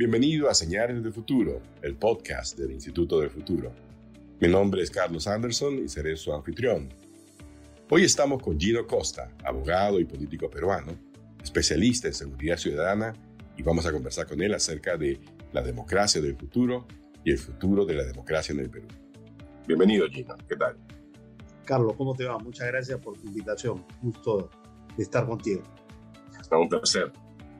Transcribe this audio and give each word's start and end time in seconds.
Bienvenido 0.00 0.48
a 0.48 0.54
Señales 0.54 1.02
del 1.02 1.12
Futuro, 1.12 1.60
el 1.82 1.94
podcast 1.94 2.58
del 2.58 2.70
Instituto 2.70 3.20
del 3.20 3.28
Futuro. 3.28 3.70
Mi 4.40 4.48
nombre 4.48 4.80
es 4.80 4.90
Carlos 4.90 5.26
Anderson 5.26 5.74
y 5.84 5.90
seré 5.90 6.16
su 6.16 6.32
anfitrión. 6.32 6.88
Hoy 7.90 8.04
estamos 8.04 8.42
con 8.42 8.58
Gino 8.58 8.86
Costa, 8.86 9.30
abogado 9.44 10.00
y 10.00 10.06
político 10.06 10.48
peruano, 10.48 10.92
especialista 11.42 12.08
en 12.08 12.14
seguridad 12.14 12.56
ciudadana, 12.56 13.12
y 13.58 13.62
vamos 13.62 13.84
a 13.84 13.92
conversar 13.92 14.26
con 14.26 14.40
él 14.40 14.54
acerca 14.54 14.96
de 14.96 15.20
la 15.52 15.60
democracia 15.60 16.22
del 16.22 16.34
futuro 16.34 16.86
y 17.22 17.32
el 17.32 17.38
futuro 17.38 17.84
de 17.84 17.92
la 17.92 18.04
democracia 18.04 18.54
en 18.54 18.60
el 18.60 18.70
Perú. 18.70 18.88
Bienvenido, 19.66 20.08
Gino. 20.08 20.34
¿Qué 20.48 20.56
tal? 20.56 20.78
Carlos, 21.66 21.92
¿cómo 21.98 22.14
te 22.14 22.24
va? 22.24 22.38
Muchas 22.38 22.68
gracias 22.68 22.98
por 23.00 23.18
tu 23.18 23.26
invitación. 23.26 23.84
Gusto 24.00 24.48
de 24.96 25.02
estar 25.02 25.26
contigo. 25.26 25.62
Está 26.40 26.56
un 26.56 26.70
placer. 26.70 27.12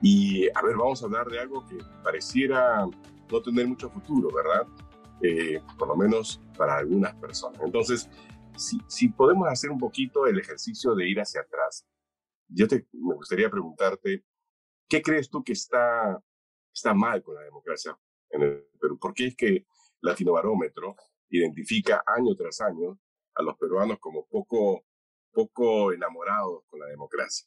Y 0.03 0.49
a 0.49 0.63
ver, 0.63 0.77
vamos 0.77 1.03
a 1.03 1.07
hablar 1.07 1.27
de 1.29 1.39
algo 1.39 1.67
que 1.67 1.79
pareciera 2.03 2.87
no 3.31 3.43
tener 3.43 3.67
mucho 3.67 3.91
futuro, 3.91 4.29
¿verdad? 4.35 4.67
Eh, 5.23 5.61
por 5.79 5.89
lo 5.89 5.97
menos 5.97 6.41
para 6.57 6.79
algunas 6.79 7.15
personas. 7.17 7.61
Entonces, 7.63 8.09
si, 8.57 8.79
si, 8.89 9.09
podemos 9.09 9.49
hacer 9.49 9.71
un 9.71 9.79
poquito 9.79 10.27
el 10.27 10.39
ejercicio 10.39 10.95
de 10.95 11.09
ir 11.09 11.21
hacia 11.21 11.43
atrás, 11.43 11.87
yo 12.49 12.67
te, 12.67 12.87
me 12.93 13.15
gustaría 13.15 13.51
preguntarte, 13.51 14.25
¿qué 14.89 15.03
crees 15.03 15.29
tú 15.29 15.45
que 15.45 15.53
está, 15.53 16.21
está 16.73 16.95
mal 16.95 17.23
con 17.23 17.35
la 17.35 17.43
democracia 17.43 17.97
en 18.31 18.43
el 18.43 18.67
Perú? 18.81 18.99
¿Por 18.99 19.15
qué 19.15 19.29
es 19.29 19.37
que 19.37 19.67
Latinobarómetro 20.01 20.97
identifica 21.29 22.03
año 22.07 22.35
tras 22.35 22.61
año 22.61 22.99
a 23.35 23.43
los 23.43 23.57
peruanos 23.57 23.99
como 23.99 24.27
poco, 24.27 24.85
poco 25.31 25.93
enamorados 25.93 26.65
con 26.69 26.81
la 26.81 26.87
democracia? 26.87 27.47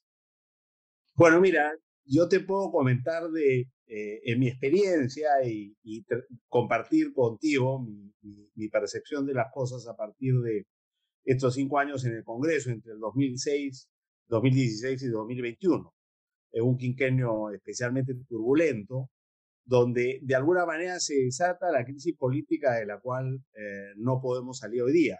Bueno, 1.15 1.41
mira, 1.41 1.75
yo 2.05 2.27
te 2.27 2.39
puedo 2.39 2.71
comentar 2.71 3.29
de 3.29 3.67
eh, 3.87 4.21
en 4.25 4.39
mi 4.39 4.47
experiencia 4.47 5.29
y, 5.45 5.75
compartir 6.47 7.13
contigo 7.13 7.81
mi, 7.81 8.13
mi, 8.55 8.69
percepción 8.69 9.25
de 9.25 9.33
las 9.33 9.51
cosas 9.53 9.87
a 9.87 9.95
partir 9.95 10.33
de 10.39 10.65
estos 11.25 11.53
cinco 11.55 11.79
años 11.79 12.05
en 12.05 12.15
el 12.15 12.23
Congreso, 12.23 12.69
entre 12.69 12.93
el 12.93 12.99
2006, 12.99 13.89
2016 14.27 15.03
y 15.03 15.07
2021. 15.09 15.93
Es 16.51 16.61
un 16.61 16.77
quinquenio 16.77 17.51
especialmente 17.51 18.13
turbulento, 18.27 19.09
donde 19.65 20.19
de 20.21 20.35
alguna 20.35 20.65
manera 20.65 20.99
se 20.99 21.15
desata 21.15 21.71
la 21.71 21.85
crisis 21.85 22.15
política 22.17 22.73
de 22.75 22.85
la 22.85 22.99
cual 22.99 23.43
eh, 23.53 23.93
no 23.97 24.19
podemos 24.21 24.59
salir 24.59 24.81
hoy 24.81 24.93
día. 24.93 25.19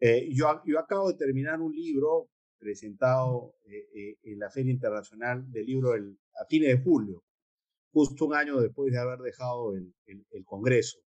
Eh, 0.00 0.28
yo, 0.32 0.62
yo 0.64 0.78
acabo 0.78 1.10
de 1.12 1.18
terminar 1.18 1.60
un 1.60 1.72
libro 1.72 2.28
presentado 2.58 3.54
eh, 3.66 3.88
eh, 3.94 4.18
en 4.24 4.38
la 4.38 4.50
Feria 4.50 4.72
Internacional 4.72 5.50
del 5.50 5.66
Libro 5.66 5.94
el, 5.94 6.18
a 6.40 6.44
fines 6.46 6.68
de 6.68 6.82
julio, 6.82 7.24
justo 7.92 8.26
un 8.26 8.34
año 8.34 8.60
después 8.60 8.92
de 8.92 8.98
haber 8.98 9.20
dejado 9.20 9.74
el, 9.74 9.94
Congreso. 10.44 10.98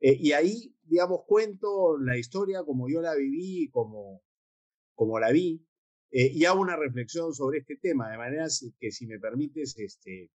Eh, 0.00 0.16
y 0.18 0.32
ahí, 0.32 0.74
digamos, 0.82 1.20
cuento 1.26 1.98
la 1.98 2.16
historia 2.16 2.64
como 2.64 2.88
yo 2.88 3.00
la 3.00 3.14
viví, 3.14 3.68
como, 3.70 4.22
como 4.94 5.18
la 5.18 5.30
vi, 5.30 5.64
y 6.14 6.44
hago 6.44 6.60
una 6.60 6.76
reflexión 6.76 7.32
sobre 7.32 7.60
este 7.60 7.76
tema, 7.76 8.10
de 8.10 8.18
manera 8.18 8.46
que, 8.78 8.90
si 8.90 9.06
me 9.06 9.18
permites, 9.18 9.78
este, 9.78 10.30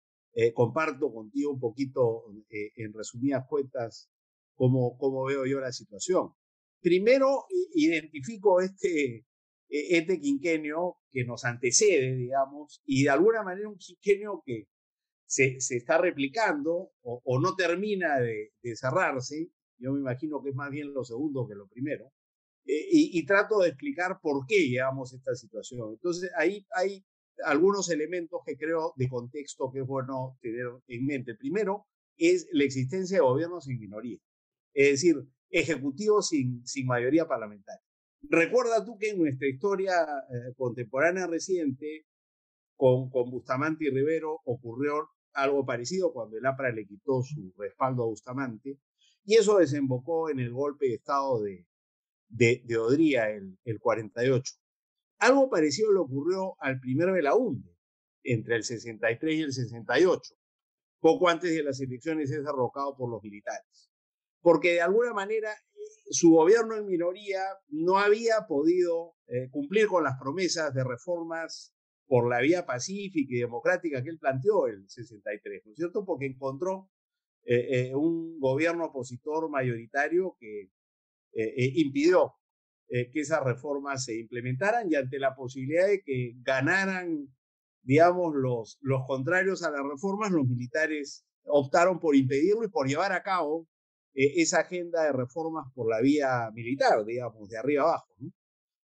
comparto 0.53 1.11
contigo 1.11 1.51
un 1.51 1.61
poquito, 1.61 2.25
en 2.51 2.93
resumidas 2.93 3.47
cuentas, 3.49 4.11
cómo, 4.55 4.99
cómo 4.99 5.25
veo 5.25 5.47
yo 5.47 5.61
la 5.61 5.73
situación. 5.73 6.35
Primero, 6.83 7.47
identifico 7.75 8.61
este, 8.61 9.25
este 9.73 10.21
quinquenio 10.21 10.99
que 11.11 11.25
nos 11.25 11.45
antecede, 11.45 12.15
digamos, 12.15 12.83
y 12.85 13.05
de 13.05 13.11
alguna 13.11 13.43
manera 13.43 13.69
un 13.69 13.79
quinquenio 13.79 14.43
que 14.45 14.69
se, 15.25 15.61
se 15.61 15.77
está 15.77 15.97
replicando 15.97 16.91
o, 17.03 17.41
no 17.41 17.55
termina 17.55 18.19
de, 18.19 18.53
cerrarse, 18.77 19.49
yo 19.79 19.93
me 19.93 20.01
imagino 20.01 20.43
que 20.43 20.51
es 20.51 20.55
más 20.55 20.71
bien 20.71 20.93
lo 20.93 21.05
segundo 21.05 21.49
que 21.49 21.55
lo 21.55 21.69
primero, 21.69 22.13
eh, 22.67 22.87
y, 22.91 23.25
trato 23.25 23.61
de 23.61 23.71
explicar 23.71 24.21
por 24.21 24.45
qué 24.47 24.69
llegamos 24.69 25.13
a 25.13 25.17
esta 25.17 25.35
situación. 25.35 25.95
Entonces, 25.95 26.31
ahí 26.37 26.67
hay 26.77 27.03
algunos 27.45 27.91
elementos 27.91 28.43
que 28.45 28.59
creo 28.59 28.93
de 28.97 29.09
contexto 29.09 29.71
que 29.73 29.81
es 29.81 29.87
bueno 29.87 30.37
tener 30.43 30.67
en 30.87 31.07
mente. 31.07 31.35
primero 31.35 31.87
es 32.19 32.47
la 32.53 32.65
existencia 32.65 33.17
de 33.17 33.23
gobiernos 33.23 33.65
sin 33.65 33.81
minoría, 33.81 34.19
es 34.75 34.91
decir, 34.93 35.17
ejecutivos 35.49 36.29
sin, 36.29 36.65
sin 36.67 36.87
mayoría 36.87 37.27
parlamentaria. 37.27 37.83
Recuerda 38.23 38.85
tú 38.85 38.97
que 38.99 39.11
en 39.11 39.19
nuestra 39.19 39.49
historia 39.49 39.93
eh, 40.31 40.55
contemporánea 40.57 41.27
reciente, 41.27 42.07
con, 42.77 43.11
Bustamante 43.11 43.87
y 43.87 43.91
Rivero, 43.91 44.41
ocurrió 44.45 45.11
algo 45.35 45.65
parecido 45.65 46.13
cuando 46.13 46.37
el 46.37 46.47
APRA 46.47 46.73
le 46.73 46.87
quitó 46.87 47.23
su 47.23 47.53
respaldo 47.57 48.05
a 48.05 48.07
Bustamante, 48.07 48.79
y 49.25 49.37
eso 49.37 49.59
desembocó 49.59 50.31
en 50.31 50.41
el 50.41 50.53
golpe 50.53 50.87
de 50.87 50.95
Estado 50.95 51.41
de, 51.43 51.67
de, 52.29 52.77
Odría, 52.79 53.31
el, 53.31 53.59
el 53.65 53.79
48. 53.79 54.55
Algo 55.19 55.49
parecido 55.49 55.93
le 55.93 56.01
ocurrió 56.01 56.57
al 56.59 56.81
primer 56.81 57.13
Belaunde, 57.13 57.77
entre 58.25 58.57
el 58.57 58.65
63 58.65 59.35
y 59.35 59.43
el 59.43 59.53
68. 59.53 60.35
Poco 61.01 61.29
antes 61.29 61.55
de 61.55 61.63
las 61.63 61.81
elecciones 61.81 62.31
es 62.31 62.45
derrocado 62.45 62.97
por 62.97 63.11
los 63.11 63.23
militares. 63.23 63.92
Porque 64.43 64.73
de 64.73 64.83
alguna 64.83 65.15
manera 65.15 65.51
su 66.11 66.31
gobierno 66.31 66.77
en 66.77 66.87
minoría 66.87 67.41
no 67.69 67.99
había 67.99 68.47
podido 68.47 69.15
eh, 69.27 69.49
cumplir 69.51 69.87
con 69.87 70.05
las 70.05 70.19
promesas 70.19 70.75
de 70.75 70.85
reformas 70.85 71.75
por 72.07 72.29
la 72.29 72.41
vía 72.41 72.67
pacífica 72.67 73.35
y 73.35 73.41
democrática 73.41 74.03
que 74.03 74.11
él 74.11 74.19
planteó 74.19 74.67
el 74.67 74.89
63, 74.89 75.63
¿no 75.65 75.73
es 75.73 75.77
cierto? 75.77 76.05
Porque 76.05 76.27
encontró 76.27 76.91
eh, 77.45 77.89
eh, 77.89 77.95
un 77.95 78.39
gobierno 78.39 78.87
opositor 78.87 79.49
mayoritario 79.51 80.37
que 80.39 80.71
impidió 81.35 82.35
que 82.91 83.21
esas 83.21 83.43
reformas 83.43 84.05
se 84.05 84.19
implementaran 84.19 84.87
y 84.91 84.97
ante 84.97 85.19
la 85.19 85.35
posibilidad 85.35 85.87
de 85.87 86.03
que 86.03 86.35
ganaran, 86.43 87.27
digamos, 87.81 88.35
los, 88.35 88.77
los 88.83 89.07
contrarios 89.07 89.63
a 89.63 89.71
las 89.71 89.81
reformas, 89.83 90.31
los 90.31 90.47
militares 90.47 91.25
optaron 91.45 91.99
por 92.01 92.17
impedirlo 92.17 92.65
y 92.65 92.69
por 92.69 92.87
llevar 92.87 93.13
a 93.13 93.23
cabo 93.23 93.67
eh, 94.15 94.43
esa 94.43 94.61
agenda 94.61 95.05
de 95.05 95.13
reformas 95.13 95.67
por 95.75 95.89
la 95.89 96.01
vía 96.01 96.51
militar, 96.53 97.05
digamos, 97.05 97.49
de 97.49 97.59
arriba 97.59 97.83
abajo, 97.85 98.15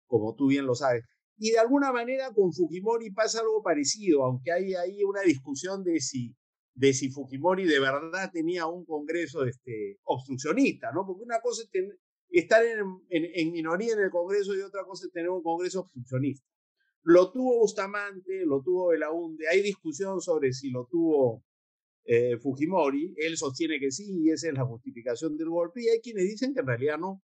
como 0.06 0.34
tú 0.34 0.48
bien 0.48 0.66
lo 0.66 0.74
sabes. 0.74 1.04
Y 1.36 1.50
de 1.50 1.58
alguna 1.58 1.92
manera 1.92 2.32
con 2.32 2.52
Fujimori 2.52 3.10
pasa 3.10 3.40
algo 3.40 3.62
parecido, 3.62 4.24
aunque 4.24 4.52
hay 4.52 4.74
ahí 4.74 5.02
una 5.02 5.22
discusión 5.22 5.82
de 5.82 6.00
si, 6.00 6.36
de 6.74 6.92
si 6.92 7.10
Fujimori 7.10 7.64
de 7.64 7.80
verdad 7.80 8.30
tenía 8.32 8.66
un 8.66 8.84
Congreso 8.84 9.44
este, 9.44 9.98
obstruccionista, 10.04 10.92
¿no? 10.92 11.04
Porque 11.06 11.24
una 11.24 11.40
cosa 11.40 11.62
es 11.62 11.84
estar 12.28 12.64
en, 12.64 12.80
en, 13.08 13.24
en, 13.34 13.52
minoría 13.52 13.94
en 13.94 14.00
el 14.00 14.10
Congreso 14.10 14.54
y 14.54 14.60
otra 14.60 14.84
cosa 14.84 15.06
es 15.06 15.12
tener 15.12 15.30
un 15.30 15.42
Congreso 15.42 15.80
obstruccionista. 15.80 16.46
Lo 17.02 17.32
tuvo 17.32 17.58
Bustamante, 17.58 18.44
lo 18.46 18.62
tuvo 18.62 18.88
Belaunde, 18.88 19.48
hay 19.48 19.62
discusión 19.62 20.20
sobre 20.20 20.52
si 20.52 20.70
lo 20.70 20.86
tuvo 20.86 21.42
eh, 22.04 22.36
Fujimori, 22.38 23.14
él 23.16 23.36
sostiene 23.36 23.78
que 23.80 23.90
sí 23.90 24.24
y 24.24 24.30
esa 24.30 24.48
es 24.48 24.54
la 24.54 24.64
justificación 24.64 25.36
del 25.36 25.48
golpe 25.48 25.82
y 25.82 25.88
hay 25.88 26.00
quienes 26.00 26.24
dicen 26.24 26.52
que 26.52 26.60
en 26.60 26.66
realidad 26.66 26.98
no. 26.98 27.22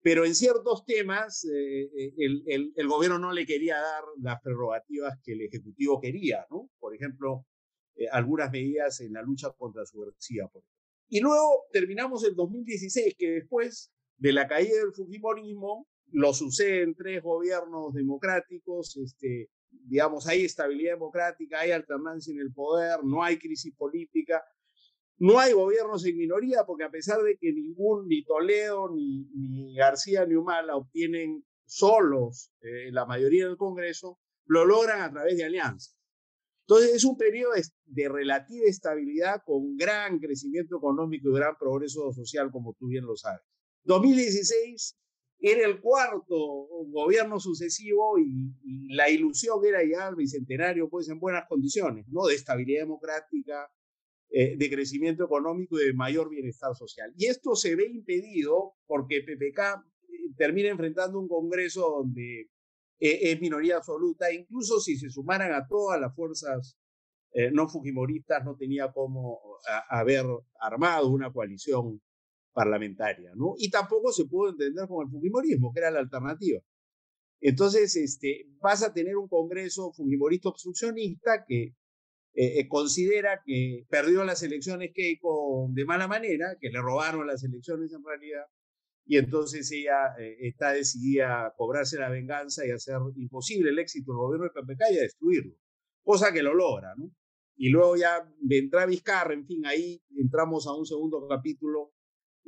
Pero 0.00 0.24
en 0.24 0.34
ciertos 0.34 0.84
temas 0.84 1.44
eh, 1.44 1.90
eh, 1.96 2.12
el, 2.46 2.88
gobierno 2.88 3.18
no 3.18 3.32
le 3.32 3.44
quería 3.44 3.76
dar 3.76 4.04
las 4.20 4.40
prerrogativas 4.40 5.18
que 5.24 5.32
el 5.32 5.42
Ejecutivo 5.42 6.00
quería, 6.00 6.46
¿no? 6.50 6.70
Por 6.78 6.94
ejemplo, 6.94 7.44
algunas 8.12 8.52
medidas 8.52 9.00
en 9.00 9.14
la 9.14 9.22
lucha 9.22 9.50
contra 9.56 9.82
la 9.82 9.86
subversiva. 9.86 10.48
Y 11.08 11.20
luego 11.20 11.64
terminamos 11.72 12.24
el 12.24 12.34
2016, 12.36 13.14
que 13.18 13.30
después 13.30 13.90
de 14.18 14.32
la 14.32 14.46
caída 14.46 14.76
del 14.78 14.92
Fujimorismo, 14.92 15.88
lo 16.12 16.32
suceden 16.32 16.94
tres 16.94 17.22
gobiernos 17.22 17.92
democráticos, 17.92 18.96
este, 18.96 19.48
digamos, 19.84 20.26
hay 20.26 20.44
estabilidad 20.44 20.94
democrática, 20.94 21.60
hay 21.60 21.70
alternancia 21.70 22.32
en 22.32 22.40
el 22.40 22.52
poder, 22.52 23.04
no 23.04 23.22
hay 23.22 23.38
crisis 23.38 23.74
política, 23.74 24.42
no 25.18 25.38
hay 25.38 25.52
gobiernos 25.52 26.04
en 26.04 26.16
minoría, 26.16 26.64
porque 26.66 26.84
a 26.84 26.90
pesar 26.90 27.22
de 27.22 27.36
que 27.38 27.52
ningún, 27.52 28.06
ni 28.06 28.24
Toledo, 28.24 28.90
ni, 28.94 29.24
ni 29.34 29.74
García, 29.74 30.26
ni 30.26 30.34
Humala 30.34 30.76
obtienen 30.76 31.44
solos 31.64 32.52
eh, 32.60 32.90
la 32.92 33.06
mayoría 33.06 33.46
del 33.46 33.56
Congreso, 33.56 34.18
lo 34.46 34.64
logran 34.64 35.00
a 35.00 35.10
través 35.10 35.36
de 35.36 35.44
alianzas. 35.44 35.96
Entonces 36.68 36.96
es 36.96 37.04
un 37.04 37.16
periodo 37.16 37.52
de, 37.84 38.08
relativa 38.08 38.66
estabilidad 38.66 39.42
con 39.44 39.76
gran 39.76 40.18
crecimiento 40.18 40.76
económico 40.76 41.30
y 41.30 41.34
gran 41.34 41.56
progreso 41.56 42.12
social, 42.12 42.50
como 42.50 42.74
tú 42.74 42.88
bien 42.88 43.04
lo 43.04 43.16
sabes. 43.16 43.42
2016 43.84 44.96
era 45.38 45.66
el 45.66 45.80
cuarto 45.80 46.36
gobierno 46.88 47.38
sucesivo 47.38 48.18
y, 48.18 48.54
la 48.94 49.10
ilusión 49.10 49.64
era 49.64 49.82
llegar 49.82 50.08
al 50.08 50.16
bicentenario 50.16 50.88
pues 50.88 51.08
en 51.08 51.18
buenas 51.18 51.44
condiciones, 51.48 52.06
¿no? 52.08 52.26
De 52.26 52.34
estabilidad 52.34 52.82
democrática, 52.82 53.68
eh, 54.30 54.56
de 54.56 54.70
crecimiento 54.70 55.24
económico 55.24 55.78
y 55.78 55.86
de 55.86 55.92
mayor 55.92 56.30
bienestar 56.30 56.74
social. 56.74 57.12
Y 57.16 57.26
esto 57.26 57.54
se 57.54 57.74
ve 57.74 57.86
impedido 57.86 58.74
porque 58.86 59.22
PPK 59.22 59.58
eh, 59.58 60.32
termina 60.36 60.68
enfrentando 60.68 61.18
un 61.18 61.28
Congreso 61.28 61.90
donde 61.98 62.42
eh, 62.98 63.18
es 63.32 63.40
minoría 63.40 63.76
absoluta, 63.76 64.32
incluso 64.32 64.80
si 64.80 64.96
se 64.96 65.10
sumaran 65.10 65.52
a 65.52 65.66
todas 65.66 66.00
las 66.00 66.14
fuerzas 66.14 66.76
no 67.52 67.68
fujimoristas 67.68 68.42
no 68.46 68.56
tenía 68.56 68.90
cómo 68.92 69.38
haber 69.90 70.24
armado 70.58 71.10
una 71.10 71.30
coalición 71.30 72.00
parlamentaria, 72.56 73.32
¿no? 73.34 73.54
Y 73.58 73.68
tampoco 73.68 74.12
se 74.12 74.24
pudo 74.24 74.48
entender 74.48 74.88
con 74.88 75.04
el 75.04 75.12
fujimorismo, 75.12 75.74
que 75.74 75.80
era 75.80 75.90
la 75.90 75.98
alternativa. 75.98 76.58
Entonces, 77.38 77.94
este, 77.96 78.46
vas 78.62 78.82
a 78.82 78.94
tener 78.94 79.14
un 79.18 79.28
Congreso 79.28 79.92
fujimorista 79.92 80.48
obstruccionista 80.48 81.44
que 81.46 81.64
eh, 81.64 82.60
eh, 82.60 82.66
considera 82.66 83.42
que 83.44 83.84
perdió 83.90 84.24
las 84.24 84.42
elecciones 84.42 84.92
Keiko 84.94 85.68
de 85.70 85.84
mala 85.84 86.08
manera, 86.08 86.56
que 86.58 86.70
le 86.70 86.80
robaron 86.80 87.26
las 87.26 87.44
elecciones 87.44 87.92
en 87.92 88.02
realidad, 88.02 88.46
y 89.04 89.18
entonces 89.18 89.70
ella 89.70 90.16
eh, 90.18 90.36
está 90.40 90.72
decidida 90.72 91.44
a 91.46 91.54
cobrarse 91.54 91.98
la 91.98 92.08
venganza 92.08 92.66
y 92.66 92.70
hacer 92.70 92.96
imposible 93.16 93.68
el 93.68 93.78
éxito 93.78 94.12
del 94.12 94.18
gobierno 94.18 94.46
de 94.46 94.62
PPK 94.62 94.94
y 94.94 94.98
a 94.98 95.02
destruirlo, 95.02 95.54
cosa 96.02 96.32
que 96.32 96.42
lo 96.42 96.54
logra, 96.54 96.94
¿no? 96.96 97.10
Y 97.58 97.68
luego 97.68 97.96
ya 97.96 98.26
vendrá 98.40 98.86
Vizcarra, 98.86 99.34
en 99.34 99.46
fin, 99.46 99.66
ahí 99.66 100.02
entramos 100.16 100.66
a 100.66 100.72
un 100.72 100.86
segundo 100.86 101.26
capítulo 101.28 101.92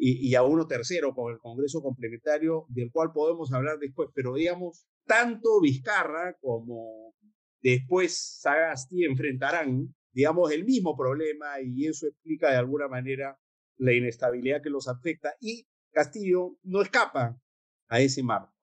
y, 0.01 0.29
y, 0.29 0.35
a 0.37 0.45
uno 0.45 0.67
tercero 0.67 1.13
con 1.13 1.33
el 1.33 1.39
Congreso 1.39 1.83
complementario, 1.83 2.67
del 2.69 2.91
cual 2.93 3.11
podemos 3.13 3.53
hablar 3.53 3.79
después, 3.79 4.09
pero 4.15 4.35
digamos, 4.35 4.87
tanto 5.07 5.61
Vizcarra 5.61 6.37
como 6.41 7.15
después 7.61 8.39
Sagasti 8.41 9.05
enfrentarán, 9.05 9.95
digamos, 10.13 10.53
el 10.53 10.65
mismo 10.65 10.97
problema 10.97 11.61
y 11.61 11.87
eso 11.87 12.07
explica 12.07 12.51
de 12.51 12.57
alguna 12.57 12.87
manera 12.87 13.39
la 13.77 13.93
inestabilidad 13.93 14.63
que 14.63 14.71
los 14.71 14.87
afecta 14.89 15.35
y 15.41 15.67
Castillo 15.91 16.57
no 16.63 16.83
escapa 16.83 17.41
a 17.89 18.01
ese 18.01 18.23
marco. 18.23 18.55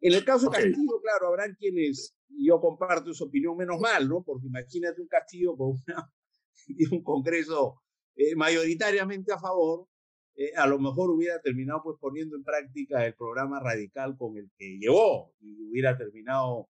En 0.00 0.14
el 0.14 0.24
caso 0.24 0.48
de 0.48 0.56
Castillo, 0.56 1.00
claro, 1.02 1.28
habrán 1.28 1.54
quienes, 1.56 2.16
yo 2.28 2.60
comparto 2.60 3.12
su 3.12 3.24
opinión, 3.24 3.56
menos 3.56 3.80
mal, 3.80 4.08
¿no? 4.08 4.22
Porque 4.22 4.46
imagínate 4.46 5.00
un 5.00 5.08
Castillo 5.08 5.56
con 5.56 5.70
una, 5.86 6.12
un 6.92 7.02
Congreso 7.02 7.82
eh, 8.14 8.34
mayoritariamente 8.34 9.32
a 9.32 9.38
favor, 9.38 9.86
eh, 10.36 10.52
a 10.56 10.66
lo 10.66 10.78
mejor 10.78 11.10
hubiera 11.10 11.40
terminado 11.40 11.82
pues 11.82 11.96
poniendo 12.00 12.36
en 12.36 12.44
práctica 12.44 13.04
el 13.04 13.14
programa 13.14 13.60
radical 13.60 14.16
con 14.16 14.36
el 14.36 14.50
que 14.56 14.78
llegó 14.78 15.32
y 15.40 15.68
hubiera 15.68 15.96
terminado 15.96 16.68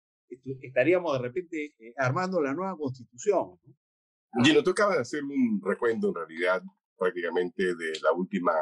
estaríamos 0.61 1.13
de 1.13 1.19
repente 1.19 1.75
eh, 1.79 1.93
armando 1.97 2.41
la 2.41 2.53
nueva 2.53 2.75
constitución. 2.77 3.59
¿no? 3.63 4.43
Gino, 4.43 4.63
tú 4.63 4.71
acabas 4.71 4.95
de 4.95 5.01
hacer 5.01 5.23
un 5.23 5.61
recuento 5.63 6.09
en 6.09 6.15
realidad 6.15 6.63
prácticamente 6.97 7.75
de 7.75 7.99
la 8.01 8.11
última, 8.11 8.53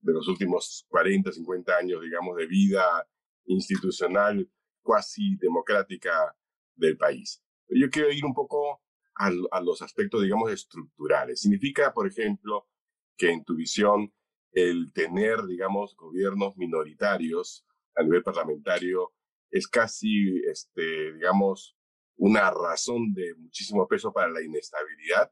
de 0.00 0.12
los 0.12 0.26
últimos 0.28 0.86
40, 0.88 1.32
50 1.32 1.76
años, 1.76 2.02
digamos, 2.02 2.36
de 2.36 2.46
vida 2.46 3.06
institucional 3.46 4.48
cuasi 4.82 5.36
democrática 5.36 6.34
del 6.74 6.96
país. 6.96 7.42
Yo 7.68 7.90
quiero 7.90 8.10
ir 8.10 8.24
un 8.24 8.34
poco 8.34 8.82
a, 9.16 9.30
a 9.50 9.60
los 9.60 9.82
aspectos, 9.82 10.22
digamos, 10.22 10.50
estructurales. 10.50 11.40
Significa, 11.40 11.92
por 11.92 12.06
ejemplo, 12.06 12.68
que 13.16 13.30
en 13.30 13.44
tu 13.44 13.54
visión 13.54 14.12
el 14.52 14.92
tener, 14.92 15.44
digamos, 15.46 15.94
gobiernos 15.96 16.56
minoritarios 16.56 17.66
a 17.94 18.02
nivel 18.02 18.22
parlamentario 18.22 19.12
es 19.50 19.66
casi, 19.66 20.40
este, 20.50 21.12
digamos, 21.14 21.76
una 22.16 22.50
razón 22.50 23.14
de 23.14 23.34
muchísimo 23.36 23.86
peso 23.86 24.12
para 24.12 24.30
la 24.30 24.42
inestabilidad, 24.42 25.30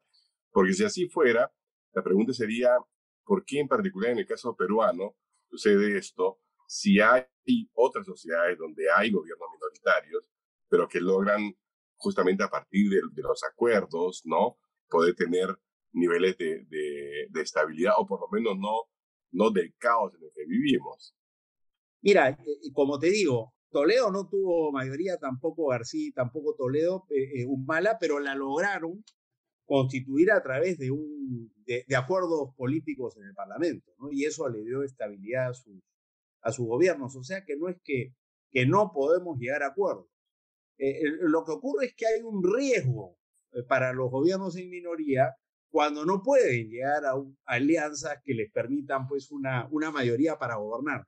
porque 0.52 0.72
si 0.72 0.84
así 0.84 1.08
fuera, 1.08 1.52
la 1.92 2.02
pregunta 2.02 2.32
sería, 2.32 2.76
¿por 3.24 3.44
qué 3.44 3.60
en 3.60 3.68
particular 3.68 4.10
en 4.10 4.18
el 4.18 4.26
caso 4.26 4.54
peruano 4.56 5.16
sucede 5.50 5.98
esto 5.98 6.40
si 6.68 7.00
hay 7.00 7.24
otras 7.74 8.06
sociedades 8.06 8.58
donde 8.58 8.86
hay 8.90 9.10
gobiernos 9.10 9.48
minoritarios, 9.52 10.24
pero 10.68 10.88
que 10.88 11.00
logran 11.00 11.56
justamente 11.96 12.42
a 12.44 12.48
partir 12.48 12.90
de, 12.90 13.22
los 13.22 13.42
acuerdos, 13.44 14.22
¿no? 14.24 14.58
Poder 14.88 15.14
tener 15.14 15.56
niveles 15.92 16.36
de, 16.36 16.64
de, 16.66 17.26
de, 17.30 17.40
estabilidad 17.40 17.94
o 17.96 18.06
por 18.06 18.20
lo 18.20 18.28
menos 18.28 18.58
no, 18.58 18.88
no 19.36 19.50
del 19.50 19.74
caos 19.78 20.14
en 20.14 20.24
el 20.24 20.30
que 20.34 20.46
vivimos. 20.46 21.14
Mira, 22.02 22.30
eh, 22.30 22.36
como 22.72 22.98
te 22.98 23.10
digo, 23.10 23.54
Toledo 23.70 24.10
no 24.10 24.28
tuvo 24.28 24.72
mayoría, 24.72 25.18
tampoco 25.18 25.68
García, 25.68 26.10
tampoco 26.14 26.54
Toledo, 26.54 27.04
eh, 27.10 27.42
eh, 27.42 27.46
un 27.46 27.66
mala, 27.66 27.98
pero 28.00 28.18
la 28.20 28.34
lograron 28.34 29.04
constituir 29.66 30.30
a 30.30 30.42
través 30.42 30.78
de, 30.78 30.90
un, 30.90 31.52
de, 31.66 31.84
acuerdos 31.96 32.54
políticos 32.56 33.16
en 33.16 33.24
el 33.24 33.34
Parlamento, 33.34 33.92
y 34.12 34.24
eso 34.24 34.48
le 34.48 34.62
dio 34.62 34.82
estabilidad 34.82 35.50
a, 35.50 35.54
sus, 35.54 35.82
a 36.42 36.52
sus 36.52 36.66
gobiernos. 36.66 37.16
O 37.16 37.24
sea 37.24 37.44
que 37.44 37.56
no 37.56 37.68
es 37.68 37.76
que, 37.82 38.14
que 38.50 38.64
no 38.64 38.92
podemos 38.94 39.38
llegar 39.38 39.62
a 39.62 39.68
acuerdos. 39.68 40.06
Eh, 40.78 41.02
lo 41.20 41.44
que 41.44 41.52
ocurre 41.52 41.86
es 41.86 41.94
que 41.94 42.06
hay 42.06 42.22
un 42.22 42.42
riesgo 42.42 43.18
para 43.68 43.92
los 43.92 44.10
gobiernos 44.10 44.56
en 44.56 44.70
minoría 44.70 45.34
cuando 45.76 46.06
no 46.06 46.22
pueden 46.22 46.70
llegar 46.70 47.04
a, 47.04 47.10
a 47.10 47.22
alianzas 47.44 48.16
que 48.24 48.32
les 48.32 48.50
permitan 48.50 49.06
pues 49.06 49.30
una, 49.30 49.68
una 49.70 49.90
mayoría 49.90 50.38
para 50.38 50.56
gobernar. 50.56 51.06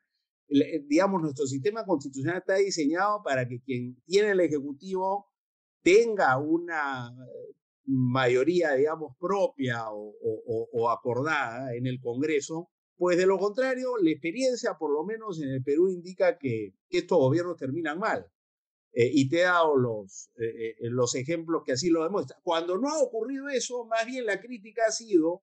Eh, 0.50 0.85
digamos, 0.87 1.23
nuestro 1.23 1.47
sistema 1.47 1.87
constitucional 1.87 2.37
está 2.41 2.56
diseñado 2.56 3.23
para 3.25 3.49
que 3.49 3.62
quien 3.62 3.97
tiene 4.05 4.32
el 4.32 4.41
Ejecutivo 4.41 5.32
tenga 5.82 6.37
una 6.37 7.09
eh, 7.09 7.55
mayoría, 7.87 8.75
digamos, 8.75 9.17
propia 9.19 9.87
o, 9.91 10.91
acordada 10.91 11.75
en 11.75 11.87
el 11.87 11.99
Congreso, 11.99 12.69
pues 12.99 13.17
de 13.17 13.25
lo 13.25 13.38
contrario, 13.38 13.97
la 13.97 14.11
experiencia, 14.11 14.76
por 14.79 14.93
lo 14.93 15.03
menos 15.03 15.41
en 15.41 15.49
el 15.49 15.62
Perú, 15.64 15.88
indica 15.88 16.37
que, 16.37 16.75
estos 16.91 17.17
gobiernos 17.17 17.56
terminan 17.56 17.99
mal. 17.99 18.26
Eh, 18.93 19.11
y 19.12 19.29
te 19.29 19.40
he 19.40 19.43
dado 19.43 19.76
los, 19.76 20.31
los 20.81 21.14
ejemplos 21.14 21.62
que 21.64 21.73
así 21.73 21.90
lo 21.90 22.02
demuestran. 22.02 22.40
Cuando 22.43 22.79
no 22.79 22.88
ha 22.88 22.99
ocurrido 22.99 23.49
eso, 23.49 23.85
más 23.85 24.06
bien 24.06 24.26
la 24.26 24.40
crítica 24.40 24.82
ha 24.88 24.93
sido 24.93 25.43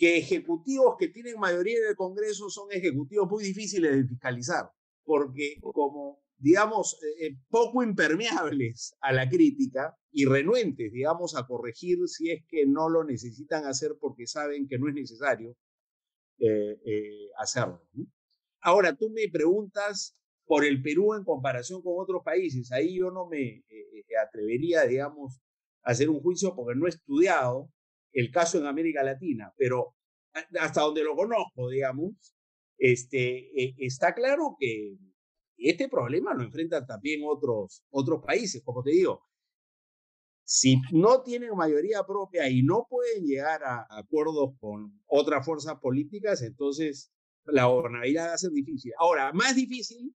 que 0.00 0.16
ejecutivos 0.16 0.96
que 0.98 1.08
tienen 1.08 1.38
mayoría 1.38 1.76
en 1.78 1.88
el 1.90 1.94
Congreso 1.94 2.48
son 2.48 2.72
ejecutivos 2.72 3.28
muy 3.30 3.44
difíciles 3.44 3.92
de 3.92 4.08
fiscalizar, 4.08 4.70
porque 5.04 5.56
como, 5.60 6.22
digamos, 6.38 6.98
eh, 7.02 7.26
eh, 7.26 7.36
poco 7.50 7.82
impermeables 7.82 8.96
a 9.02 9.12
la 9.12 9.28
crítica 9.28 9.94
y 10.10 10.24
renuentes, 10.24 10.90
digamos, 10.90 11.36
a 11.36 11.46
corregir 11.46 11.98
si 12.06 12.30
es 12.30 12.42
que 12.48 12.64
no 12.66 12.88
lo 12.88 13.04
necesitan 13.04 13.66
hacer 13.66 13.98
porque 14.00 14.26
saben 14.26 14.66
que 14.66 14.78
no 14.78 14.88
es 14.88 14.94
necesario 14.94 15.54
eh, 16.38 17.28
hacerlo. 17.36 17.86
Ahora, 18.62 18.96
tú 18.96 19.10
me 19.10 19.28
preguntas 19.30 20.16
por 20.50 20.64
el 20.64 20.82
Perú 20.82 21.14
en 21.14 21.22
comparación 21.22 21.80
con 21.80 21.94
otros 21.98 22.24
países. 22.24 22.72
Ahí 22.72 22.98
yo 22.98 23.12
no 23.12 23.28
me 23.28 23.62
atrevería, 24.20 24.82
digamos, 24.82 25.40
a 25.84 25.92
hacer 25.92 26.10
un 26.10 26.20
juicio 26.20 26.56
porque 26.56 26.76
no 26.76 26.86
he 26.86 26.88
estudiado 26.88 27.70
el 28.12 28.32
caso 28.32 28.58
en 28.58 28.66
América 28.66 29.04
Latina, 29.04 29.54
pero 29.56 29.94
hasta 30.58 30.80
donde 30.80 31.04
lo 31.04 31.14
conozco, 31.14 31.68
digamos, 31.68 32.34
este, 32.78 33.62
eh, 33.62 33.76
está 33.78 34.12
claro 34.12 34.56
que 34.58 34.96
este 35.56 35.88
problema 35.88 36.34
lo 36.34 36.42
enfrentan 36.42 36.84
también 36.84 37.20
otros, 37.24 37.84
otros 37.88 38.20
países, 38.20 38.60
como 38.64 38.82
te 38.82 38.90
digo. 38.90 39.22
Si 40.42 40.78
no 40.90 41.22
tienen 41.22 41.54
mayoría 41.54 42.02
propia 42.02 42.50
y 42.50 42.64
no 42.64 42.88
pueden 42.90 43.24
llegar 43.24 43.62
a 43.62 43.86
acuerdos 43.88 44.54
con 44.58 45.00
otras 45.06 45.46
fuerzas 45.46 45.76
políticas, 45.80 46.42
entonces 46.42 47.12
la 47.44 47.66
gobernabilidad 47.66 48.30
va 48.30 48.34
a 48.34 48.38
ser 48.38 48.50
difícil. 48.50 48.92
Ahora, 48.98 49.32
más 49.32 49.54
difícil 49.54 50.12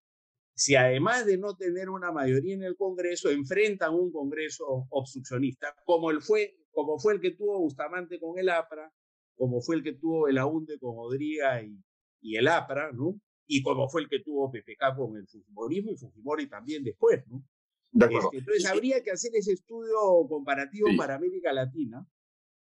si 0.56 0.76
además 0.76 1.26
de 1.26 1.38
no 1.38 1.56
tener 1.56 1.90
una 1.90 2.12
mayoría 2.12 2.56
en 2.56 2.64
el 2.64 2.78
Congreso, 2.78 3.30
enfrentan 3.30 3.94
un 3.94 4.12
Congreso 4.12 4.88
obstruccionista, 4.90 5.76
como 5.86 6.12
el 6.12 6.22
fue 6.22 6.56
como 6.72 7.00
fue 7.00 7.14
el 7.14 7.22
que 7.22 7.32
tuvo 7.32 7.60
Bustamante 7.60 8.20
con 8.20 8.38
el 8.38 8.50
APRA, 8.50 8.92
como 9.36 9.62
fue 9.62 9.78
el 9.78 9.84
que 9.84 9.94
tuvo 9.94 10.28
el 10.28 10.38
AUNDE 10.38 10.78
con 10.78 10.96
Odriga 10.98 11.62
y, 11.64 11.82
y 12.22 12.36
el 12.36 12.50
APRA, 12.50 12.92
¿no? 12.92 13.20
Y 13.48 13.64
como 13.64 13.88
fue 13.88 14.02
el 14.02 14.10
que 14.10 14.20
tuvo 14.20 14.52
PPK 14.52 14.98
con 14.98 15.16
el 15.16 15.26
Fujimorismo 15.26 15.92
y 15.92 15.98
Fujimori 15.98 16.50
también 16.50 16.84
después, 16.84 17.26
¿no? 17.28 17.46
Este, 17.94 18.38
entonces 18.40 18.66
habría 18.66 19.02
que 19.02 19.12
hacer 19.12 19.32
ese 19.36 19.54
estudio 19.54 19.96
comparativo 20.28 20.90
para 20.98 21.16
América 21.16 21.54
Latina. 21.54 22.06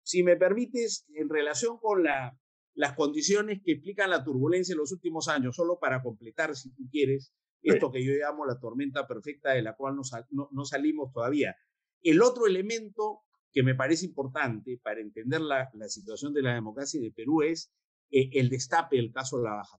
Si 0.03 0.21
me 0.21 0.38
permites, 0.38 1.05
en 1.15 1.27
relación 1.27 1.79
con 1.79 2.03
la, 2.03 2.38
las 2.75 2.93
condiciones 2.93 3.62
que 3.63 3.73
explican 3.73 4.12
la 4.12 4.23
turbulencia 4.23 4.73
en 4.73 4.79
los 4.79 4.91
últimos 4.91 5.27
años, 5.27 5.55
solo 5.55 5.79
para 5.79 6.03
completar, 6.03 6.55
si 6.55 6.71
tú 6.75 6.83
quieres, 6.91 7.33
esto 7.63 7.91
que 7.91 8.03
yo 8.03 8.12
llamo 8.13 8.46
la 8.46 8.60
tormenta 8.60 9.08
perfecta 9.08 9.51
de 9.51 9.62
la 9.62 9.75
cual 9.75 9.96
no, 9.96 10.50
no 10.51 10.65
salimos 10.65 11.12
todavía. 11.12 11.55
El 12.01 12.22
otro 12.22 12.46
elemento 12.46 13.22
que 13.53 13.63
me 13.63 13.75
parece 13.75 14.05
importante 14.05 14.79
para 14.84 15.00
entender 15.00 15.39
la, 15.39 15.70
situación 15.88 16.34
de 16.34 16.41
la 16.41 16.55
democracia 16.55 17.00
de 17.00 17.12
Perú 17.12 17.43
es 17.43 17.72
eh, 18.10 18.29
el 18.34 18.50
destape 18.50 18.98
del 18.98 19.12
caso 19.12 19.41
La 19.41 19.53
Baja. 19.53 19.77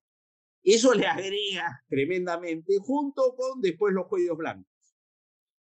Eso 0.62 0.95
le 0.95 1.07
agrega 1.07 1.83
tremendamente, 1.88 2.79
junto 2.81 3.35
con 3.37 3.61
después 3.61 3.93
los 3.93 4.07
cuellos 4.07 4.38
blancos. 4.38 4.73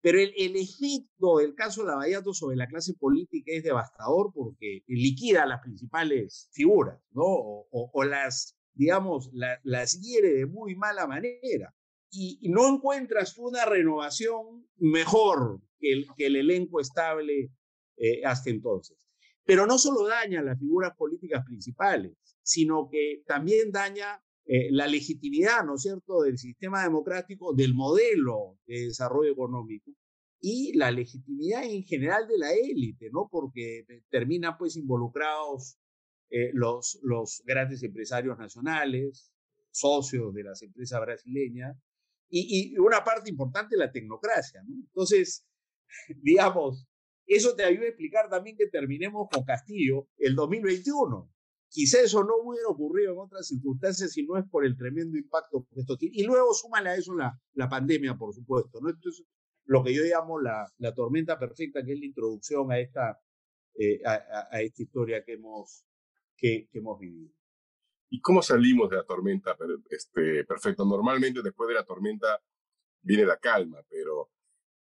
Pero 0.01 0.17
el, 0.19 0.55
efecto 0.55 1.37
del 1.37 1.53
caso 1.53 1.85
Lavallato 1.85 2.33
sobre 2.33 2.57
la 2.57 2.67
clase 2.67 2.95
política 2.95 3.51
es 3.53 3.63
devastador 3.63 4.33
porque 4.33 4.83
liquida 4.87 5.43
a 5.43 5.45
las 5.45 5.61
principales 5.61 6.49
figuras, 6.51 6.99
¿no? 7.11 7.23
O, 7.23 8.03
las, 8.03 8.57
digamos, 8.73 9.29
las 9.31 10.01
hiere 10.01 10.33
de 10.33 10.45
muy 10.47 10.75
mala 10.75 11.05
manera. 11.05 11.71
Y, 12.11 12.49
no 12.49 12.67
encuentras 12.67 13.37
una 13.37 13.65
renovación 13.65 14.67
mejor 14.77 15.61
que 15.79 15.93
el, 15.93 16.05
que 16.15 16.27
el 16.27 16.35
elenco 16.35 16.79
estable 16.79 17.51
eh, 17.97 18.25
hasta 18.25 18.49
entonces. 18.49 18.97
Pero 19.45 19.65
no 19.65 19.77
solo 19.77 20.05
daña 20.05 20.41
las 20.41 20.59
figuras 20.59 20.95
políticas 20.97 21.43
principales, 21.45 22.13
sino 22.43 22.89
que 22.89 23.23
también 23.25 23.71
daña 23.71 24.21
eh, 24.45 24.69
la 24.71 24.87
legitimidad, 24.87 25.63
¿no 25.65 25.75
es 25.75 25.83
cierto?, 25.83 26.21
del 26.21 26.37
sistema 26.37 26.83
democrático, 26.83 27.53
del 27.53 27.73
modelo 27.73 28.59
de 28.65 28.87
desarrollo 28.87 29.31
económico 29.31 29.91
y 30.41 30.73
la 30.75 30.91
legitimidad 30.91 31.63
en 31.63 31.83
general 31.83 32.27
de 32.27 32.37
la 32.37 32.53
élite, 32.53 33.09
¿no? 33.11 33.29
Porque 33.31 33.85
terminan 34.09 34.57
pues 34.57 34.75
involucrados 34.75 35.77
eh, 36.31 36.49
los, 36.53 36.99
los 37.03 37.43
grandes 37.45 37.83
empresarios 37.83 38.37
nacionales, 38.37 39.31
socios 39.69 40.33
de 40.33 40.43
las 40.43 40.61
empresas 40.63 40.99
brasileñas, 41.01 41.77
y, 42.31 42.73
y 42.73 42.77
una 42.79 43.03
parte 43.03 43.29
importante 43.29 43.77
la 43.77 43.91
tecnocracia, 43.91 44.63
¿no? 44.63 44.75
Entonces, 44.75 45.45
digamos, 46.23 46.87
eso 47.27 47.55
te 47.55 47.63
ayuda 47.63 47.85
a 47.85 47.89
explicar 47.89 48.29
también 48.29 48.57
que 48.57 48.67
terminemos 48.67 49.27
con 49.31 49.43
Castillo 49.43 50.07
el 50.17 50.35
2021. 50.35 51.31
Quizá 51.69 52.01
eso 52.01 52.23
no 52.23 52.35
hubiera 52.43 52.67
ocurrido 52.67 53.13
en 53.13 53.19
otras 53.19 53.47
circunstancias 53.47 54.11
si 54.11 54.25
no 54.25 54.37
es 54.37 54.43
por 54.49 54.65
el 54.65 54.75
tremendo 54.75 55.17
impacto 55.17 55.65
que 55.71 55.79
esto 55.79 55.97
tiene. 55.97 56.17
Y 56.17 56.23
luego 56.23 56.53
súmale 56.53 56.89
a 56.89 56.95
eso 56.95 57.15
la, 57.15 57.39
la 57.53 57.69
pandemia, 57.69 58.17
por 58.17 58.33
supuesto. 58.33 58.81
¿no? 58.81 58.89
Esto 58.89 59.07
es 59.07 59.23
lo 59.63 59.81
que 59.81 59.93
yo 59.93 60.03
llamo 60.03 60.41
la, 60.41 60.69
la 60.79 60.93
tormenta 60.93 61.39
perfecta, 61.39 61.85
que 61.85 61.93
es 61.93 61.99
la 61.99 62.05
introducción 62.05 62.69
a 62.71 62.79
esta, 62.79 63.21
eh, 63.75 64.01
a, 64.05 64.49
a, 64.51 64.61
esta 64.61 64.83
historia 64.83 65.23
que 65.23 65.33
hemos, 65.33 65.85
que, 66.35 66.67
que, 66.69 66.79
hemos 66.79 66.99
vivido. 66.99 67.31
¿Y 68.13 68.19
cómo 68.19 68.41
salimos 68.41 68.89
de 68.89 68.97
la 68.97 69.05
tormenta 69.05 69.55
este, 69.89 70.43
perfecta? 70.43 70.83
Normalmente 70.83 71.41
después 71.41 71.69
de 71.69 71.75
la 71.75 71.85
tormenta 71.85 72.41
viene 73.01 73.25
la 73.25 73.37
calma, 73.37 73.79
pero 73.89 74.29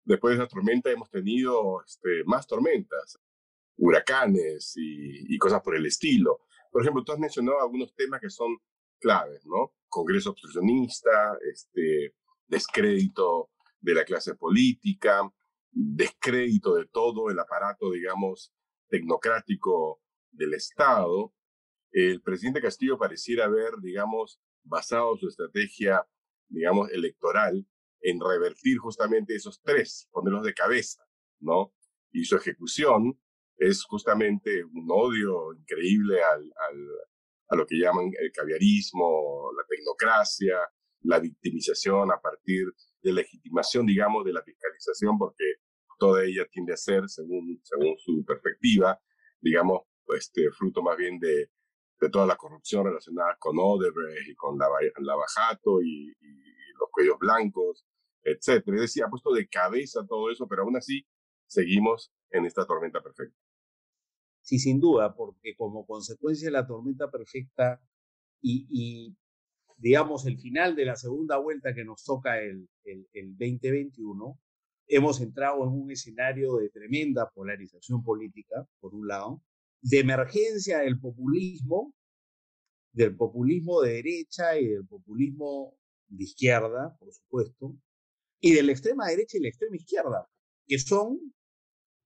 después 0.05 0.39
de 0.39 0.45
esa 0.45 0.49
tormenta 0.49 0.93
hemos 0.93 1.11
tenido 1.11 1.83
este, 1.85 2.23
más 2.25 2.47
tormentas, 2.47 3.19
huracanes 3.79 4.75
y, 4.77 5.35
y, 5.35 5.39
cosas 5.39 5.61
por 5.61 5.77
el 5.77 5.85
estilo. 5.87 6.47
Por 6.71 6.83
ejemplo, 6.83 7.03
tú 7.03 7.13
has 7.13 7.19
mencionado 7.19 7.61
algunos 7.61 7.93
temas 7.97 8.21
que 8.21 8.31
son 8.31 8.57
claves, 9.01 9.45
¿no? 9.45 9.75
Congreso 9.89 10.31
obstruccionista, 10.31 11.37
este, 11.53 12.15
descrédito 12.47 13.51
de 13.81 13.95
la 13.95 14.05
clase 14.05 14.37
política, 14.37 15.29
descrédito 15.73 16.77
de 16.77 16.87
todo 16.87 17.29
el 17.29 17.39
aparato, 17.39 17.91
digamos, 17.91 18.53
tecnocrático 18.89 20.01
del 20.31 20.55
Estado. 20.55 21.35
El 21.97 22.21
presidente 22.21 22.61
Castillo 22.61 22.99
pareciera 22.99 23.47
haber, 23.47 23.71
digamos, 23.81 24.39
basado 24.65 25.17
su 25.17 25.29
estrategia, 25.29 26.07
digamos, 26.47 26.91
electoral 26.91 27.67
en 28.03 28.21
revertir 28.21 28.77
justamente 28.77 29.35
esos 29.35 29.63
tres, 29.63 30.07
ponerlos 30.13 30.45
de 30.45 30.53
cabeza, 30.53 31.03
¿no? 31.41 31.73
Y 32.13 32.27
su 32.27 32.37
ejecución 32.37 33.19
es 33.57 33.83
justamente 33.85 34.63
un 34.63 34.87
odio 34.91 35.55
increíble 35.55 36.23
al, 36.23 36.43
al, 36.69 36.87
a 37.49 37.57
lo 37.57 37.67
que 37.67 37.79
llaman 37.79 38.13
el 38.21 38.31
caviarismo, 38.31 39.51
la 39.57 39.65
tecnocracia, 39.67 40.59
la 41.01 41.19
victimización 41.19 42.13
a 42.13 42.21
partir 42.21 42.67
de 43.01 43.13
legitimación, 43.15 43.87
digamos, 43.87 44.23
de 44.27 44.35
la 44.35 44.43
fiscalización, 44.43 45.17
porque 45.17 45.45
toda 45.99 46.27
ella 46.27 46.45
tiende 46.51 46.75
a 46.75 46.77
ser, 46.77 47.09
según, 47.09 47.59
según 47.63 47.97
su 47.97 48.23
perspectiva, 48.27 49.01
digamos, 49.41 49.85
este, 50.15 50.51
fruto 50.51 50.83
más 50.83 50.99
bien 50.99 51.19
de, 51.19 51.49
de 52.01 52.11
toda 52.11 52.27
la 52.27 52.37
corrupción 52.37 52.85
relacionada 52.85 53.37
con 53.39 53.57
Odebrecht 53.59 54.29
y 54.29 54.35
con 54.35 54.59
la, 54.59 54.69
Lavajato 54.99 55.81
y, 55.83 56.11
y 56.11 56.73
los 56.79 56.91
cuellos 56.91 57.19
blancos, 57.19 57.85
etcétera. 58.23 58.77
Es 58.77 58.83
decir, 58.83 59.05
ha 59.05 59.09
puesto 59.09 59.33
de 59.33 59.49
cabeza 59.49 60.07
todo 60.07 60.31
eso, 60.31 60.47
pero 60.47 60.63
aún 60.63 60.77
así 60.77 61.07
seguimos 61.47 62.13
en 62.31 62.45
esta 62.45 62.67
tormenta 62.67 63.03
perfecta. 63.03 63.37
Sí, 64.43 64.59
sin 64.59 64.81
duda, 64.81 65.15
porque 65.15 65.57
como 65.57 65.87
consecuencia 65.87 66.47
de 66.47 66.53
la 66.53 66.67
tormenta 66.67 67.11
perfecta 67.11 67.81
y, 68.41 68.67
y 68.71 69.17
digamos, 69.77 70.27
el 70.27 70.39
final 70.39 70.77
de 70.77 70.85
la 70.85 70.97
segunda 70.97 71.39
vuelta 71.39 71.75
que 71.75 71.85
nos 71.85 72.05
toca 72.05 72.41
el, 72.41 72.69
el, 72.85 73.09
el 73.13 73.31
2021, 73.33 74.39
hemos 74.89 75.21
entrado 75.21 75.65
en 75.65 75.71
un 75.71 75.91
escenario 75.91 76.57
de 76.57 76.71
tremenda 76.71 77.29
polarización 77.31 78.03
política, 78.05 78.67
por 78.79 78.95
un 78.95 79.09
lado, 79.09 79.43
de 79.83 80.01
emergencia 80.01 80.79
del 80.79 80.99
populismo, 80.99 81.95
del 82.93 83.17
populismo 83.17 83.83
de 83.83 83.95
derecha 83.95 84.59
y 84.59 84.69
del 84.69 84.87
populismo 84.87 85.77
de 86.09 86.25
izquierda, 86.25 86.97
por 86.99 87.13
supuesto, 87.13 87.77
y 88.41 88.55
de 88.55 88.63
la 88.63 88.73
extrema 88.73 89.09
derecha 89.09 89.39
y 89.39 89.43
la 89.43 89.49
extrema 89.49 89.77
izquierda, 89.77 90.29
que 90.67 90.79
son, 90.79 91.19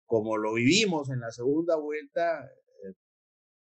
como 0.05 0.37
lo 0.37 0.55
vivimos 0.55 1.11
en 1.11 1.21
la 1.21 1.31
segunda 1.31 1.77
vuelta, 1.77 2.45
eh, 2.45 2.95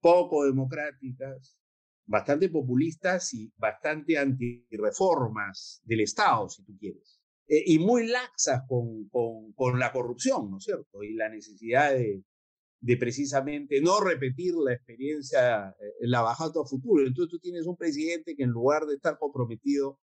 poco 0.01 0.45
democráticas, 0.45 1.59
bastante 2.07 2.49
populistas 2.49 3.35
y 3.35 3.53
bastante 3.57 4.17
antirreformas 4.17 5.81
del 5.85 6.01
Estado, 6.01 6.49
si 6.49 6.65
tú 6.65 6.77
quieres, 6.79 7.21
eh, 7.47 7.63
y 7.67 7.79
muy 7.79 8.07
laxas 8.07 8.63
con, 8.67 9.09
con, 9.09 9.53
con, 9.53 9.79
la 9.79 9.93
corrupción, 9.93 10.51
¿no 10.51 10.59
es 10.59 10.65
cierto? 10.65 11.03
Y 11.03 11.15
la 11.15 11.29
necesidad 11.29 11.93
de, 11.93 12.23
de 12.81 12.97
precisamente 12.97 13.81
no 13.81 14.01
repetir 14.01 14.55
la 14.55 14.73
experiencia, 14.73 15.71
eh, 15.71 15.95
la 16.01 16.23
bajada 16.23 16.63
a 16.63 16.67
futuro. 16.67 17.07
Entonces 17.07 17.31
tú 17.31 17.39
tienes 17.39 17.67
un 17.67 17.77
presidente 17.77 18.37
que 18.37 18.45
en 18.45 18.51
lugar 18.51 18.87
de 18.87 18.95
estar 18.95 19.19
comprometido 19.19 19.99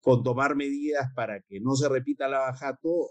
con 0.00 0.22
tomar 0.22 0.54
medidas 0.54 1.12
para 1.14 1.40
que 1.40 1.60
no 1.60 1.74
se 1.74 1.88
repita 1.88 2.28
la 2.28 2.40
bajato, 2.40 3.10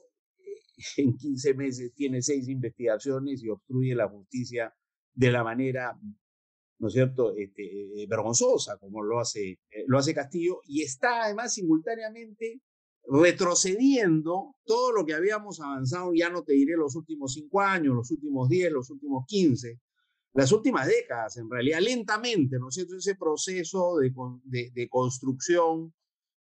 en 0.97 1.17
15 1.17 1.53
meses 1.55 1.93
tiene 1.93 2.21
seis 2.21 2.47
investigaciones 2.47 3.43
y 3.43 3.49
obstruye 3.49 3.95
la 3.95 4.07
justicia 4.07 4.73
de 5.13 5.31
la 5.31 5.43
manera, 5.43 5.99
¿no 6.79 6.87
es 6.87 6.93
cierto?, 6.93 7.35
este, 7.35 7.63
eh, 7.63 8.07
vergonzosa, 8.07 8.77
como 8.77 9.03
lo 9.03 9.19
hace, 9.19 9.59
eh, 9.69 9.83
lo 9.87 9.97
hace 9.97 10.13
Castillo, 10.13 10.61
y 10.65 10.81
está 10.81 11.23
además 11.23 11.53
simultáneamente 11.53 12.61
retrocediendo 13.05 14.55
todo 14.65 14.91
lo 14.93 15.05
que 15.05 15.13
habíamos 15.13 15.59
avanzado, 15.59 16.11
ya 16.13 16.29
no 16.29 16.43
te 16.43 16.53
diré 16.53 16.75
los 16.77 16.95
últimos 16.95 17.33
cinco 17.33 17.61
años, 17.61 17.95
los 17.95 18.11
últimos 18.11 18.49
diez, 18.49 18.71
los 18.71 18.89
últimos 18.89 19.25
quince, 19.27 19.79
las 20.33 20.51
últimas 20.51 20.87
décadas, 20.87 21.37
en 21.37 21.49
realidad, 21.49 21.79
lentamente, 21.79 22.57
¿no 22.57 22.69
es 22.69 22.75
cierto?, 22.75 22.95
ese 22.95 23.15
proceso 23.15 23.97
de, 23.97 24.71
de, 24.73 24.89
construcción 24.89 25.93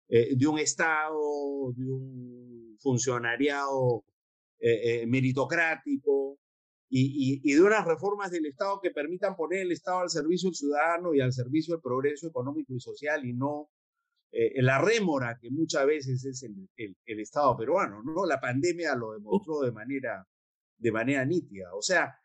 eh, 0.07 0.35
de 0.35 0.47
un 0.47 0.59
Estado, 0.59 1.73
de 1.75 1.91
un 1.91 2.77
funcionariado 2.79 4.05
eh, 4.59 5.01
eh, 5.01 5.07
meritocrático 5.07 6.37
y, 6.89 7.41
y, 7.43 7.53
de 7.53 7.61
unas 7.61 7.85
reformas 7.85 8.31
del 8.31 8.45
Estado 8.45 8.79
que 8.81 8.91
permitan 8.91 9.35
poner 9.35 9.61
el 9.61 9.71
Estado 9.71 9.99
al 9.99 10.09
servicio 10.09 10.49
del 10.49 10.55
ciudadano 10.55 11.13
y 11.13 11.21
al 11.21 11.33
servicio 11.33 11.73
del 11.73 11.81
progreso 11.81 12.27
económico 12.27 12.73
y 12.73 12.79
social 12.79 13.25
y 13.25 13.33
no 13.33 13.69
la 14.31 14.79
rémora 14.79 15.37
que 15.39 15.49
muchas 15.49 15.85
veces 15.85 16.23
es 16.23 16.43
el, 16.43 16.69
el, 16.77 16.95
el, 17.05 17.19
Estado 17.19 17.57
peruano. 17.57 18.01
¿no? 18.03 18.25
La 18.25 18.39
pandemia 18.39 18.95
lo 18.95 19.13
demostró 19.13 19.61
de 19.61 19.71
manera, 19.71 20.25
de 20.77 20.91
manera 20.91 21.25
nítida. 21.25 21.73
O 21.75 21.81
sea, 21.81 22.15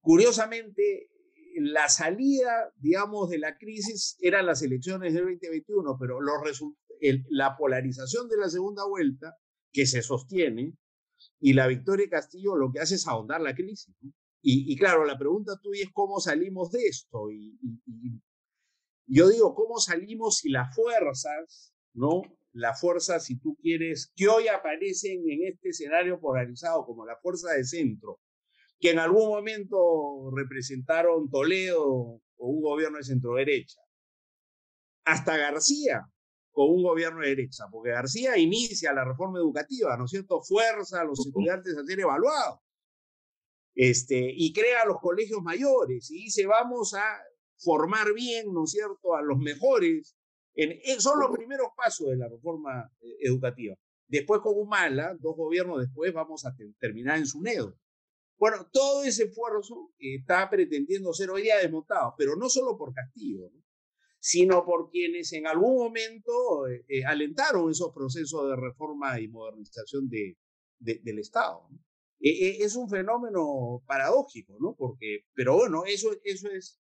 curiosamente, 0.00 1.10
la 1.56 1.88
salida, 1.88 2.72
digamos, 2.76 3.30
de 3.30 3.38
la 3.38 3.56
crisis 3.56 4.16
eran 4.20 4.46
las 4.46 4.62
elecciones 4.62 5.14
del 5.14 5.24
2021, 5.24 5.96
pero 5.98 6.20
los 6.20 6.62
el, 7.00 7.24
la 7.30 7.56
polarización 7.56 8.28
de 8.28 8.36
la 8.36 8.48
segunda 8.48 8.84
vuelta, 8.86 9.36
que 9.72 9.86
se 9.86 10.02
sostiene, 10.02 10.74
y 11.40 11.52
la 11.52 11.66
victoria 11.66 12.06
de 12.06 12.10
Castillo 12.10 12.56
lo 12.56 12.70
que 12.72 12.80
hace 12.80 12.96
es 12.96 13.06
ahondar 13.06 13.40
la 13.40 13.54
crisis. 13.54 13.94
¿no? 14.00 14.12
Y, 14.40 14.72
y, 14.72 14.76
claro, 14.76 15.04
la 15.04 15.18
pregunta 15.18 15.58
tuya 15.60 15.82
es 15.82 15.90
cómo 15.92 16.20
salimos 16.20 16.70
de 16.70 16.86
esto. 16.86 17.30
Y, 17.30 17.58
yo 19.08 19.28
digo, 19.28 19.54
¿cómo 19.54 19.78
salimos 19.78 20.38
si 20.38 20.50
las 20.50 20.74
fuerzas, 20.74 21.72
¿no? 21.94 22.22
Las 22.52 22.80
fuerzas, 22.80 23.24
si 23.24 23.38
tú 23.38 23.56
quieres, 23.60 24.12
que 24.14 24.28
hoy 24.28 24.48
aparecen 24.48 25.22
en 25.28 25.48
este 25.48 25.70
escenario 25.70 26.20
polarizado 26.20 26.84
como 26.84 27.06
la 27.06 27.16
fuerza 27.16 27.52
de 27.52 27.64
centro, 27.64 28.20
que 28.78 28.90
en 28.90 28.98
algún 28.98 29.28
momento 29.28 30.30
representaron 30.36 31.30
Toledo 31.30 31.84
o 31.84 32.22
un 32.36 32.62
gobierno 32.62 32.98
de 32.98 33.04
centro 33.04 33.34
derecha, 33.34 33.80
hasta 35.04 35.38
García, 35.38 36.02
con 36.50 36.70
un 36.70 36.82
gobierno 36.82 37.20
de 37.22 37.28
derecha, 37.28 37.64
porque 37.70 37.90
García 37.90 38.36
inicia 38.36 38.92
la 38.92 39.04
reforma 39.04 39.38
educativa, 39.38 39.96
¿no 39.96 40.04
es 40.04 40.10
cierto? 40.10 40.42
Fuerza 40.42 41.00
a 41.00 41.04
los 41.04 41.26
estudiantes 41.26 41.76
a 41.76 41.84
ser 41.84 42.00
evaluados. 42.00 42.60
Este, 43.74 44.32
y 44.34 44.52
crea 44.52 44.84
los 44.84 44.98
colegios 45.00 45.40
mayores 45.40 46.10
y 46.10 46.24
dice 46.24 46.46
vamos 46.46 46.94
a 46.94 47.22
formar 47.58 48.12
bien, 48.14 48.52
¿no 48.52 48.64
es 48.64 48.70
cierto?, 48.70 49.14
a 49.14 49.22
los 49.22 49.38
mejores. 49.38 50.16
En, 50.54 50.78
en, 50.84 51.00
son 51.00 51.20
los 51.20 51.30
primeros 51.30 51.68
pasos 51.76 52.08
de 52.08 52.16
la 52.16 52.28
reforma 52.28 52.90
eh, 53.00 53.16
educativa. 53.20 53.76
Después 54.06 54.40
con 54.40 54.54
Humala, 54.56 55.14
dos 55.20 55.36
gobiernos 55.36 55.80
después, 55.80 56.12
vamos 56.12 56.44
a 56.46 56.54
te, 56.54 56.72
terminar 56.78 57.18
en 57.18 57.26
Sunedo. 57.26 57.76
Bueno, 58.38 58.68
todo 58.72 59.04
ese 59.04 59.24
esfuerzo 59.24 59.90
está 59.98 60.48
pretendiendo 60.48 61.12
ser 61.12 61.30
hoy 61.30 61.42
día 61.42 61.58
desmontado, 61.58 62.14
pero 62.16 62.36
no 62.36 62.48
solo 62.48 62.78
por 62.78 62.94
Castillo, 62.94 63.50
¿no? 63.52 63.62
sino 64.20 64.64
por 64.64 64.90
quienes 64.90 65.32
en 65.32 65.46
algún 65.46 65.76
momento 65.76 66.66
eh, 66.68 66.84
eh, 66.88 67.04
alentaron 67.04 67.70
esos 67.70 67.92
procesos 67.94 68.48
de 68.48 68.56
reforma 68.56 69.20
y 69.20 69.28
modernización 69.28 70.08
de, 70.08 70.36
de, 70.78 71.00
del 71.02 71.18
Estado. 71.20 71.68
es 72.20 72.74
un 72.76 72.88
fenómeno 72.88 73.82
paradójico, 73.86 74.56
¿no? 74.60 74.74
Porque, 74.76 75.24
pero 75.34 75.56
bueno, 75.56 75.84
eso, 75.86 76.10
eso, 76.24 76.50
es, 76.50 76.80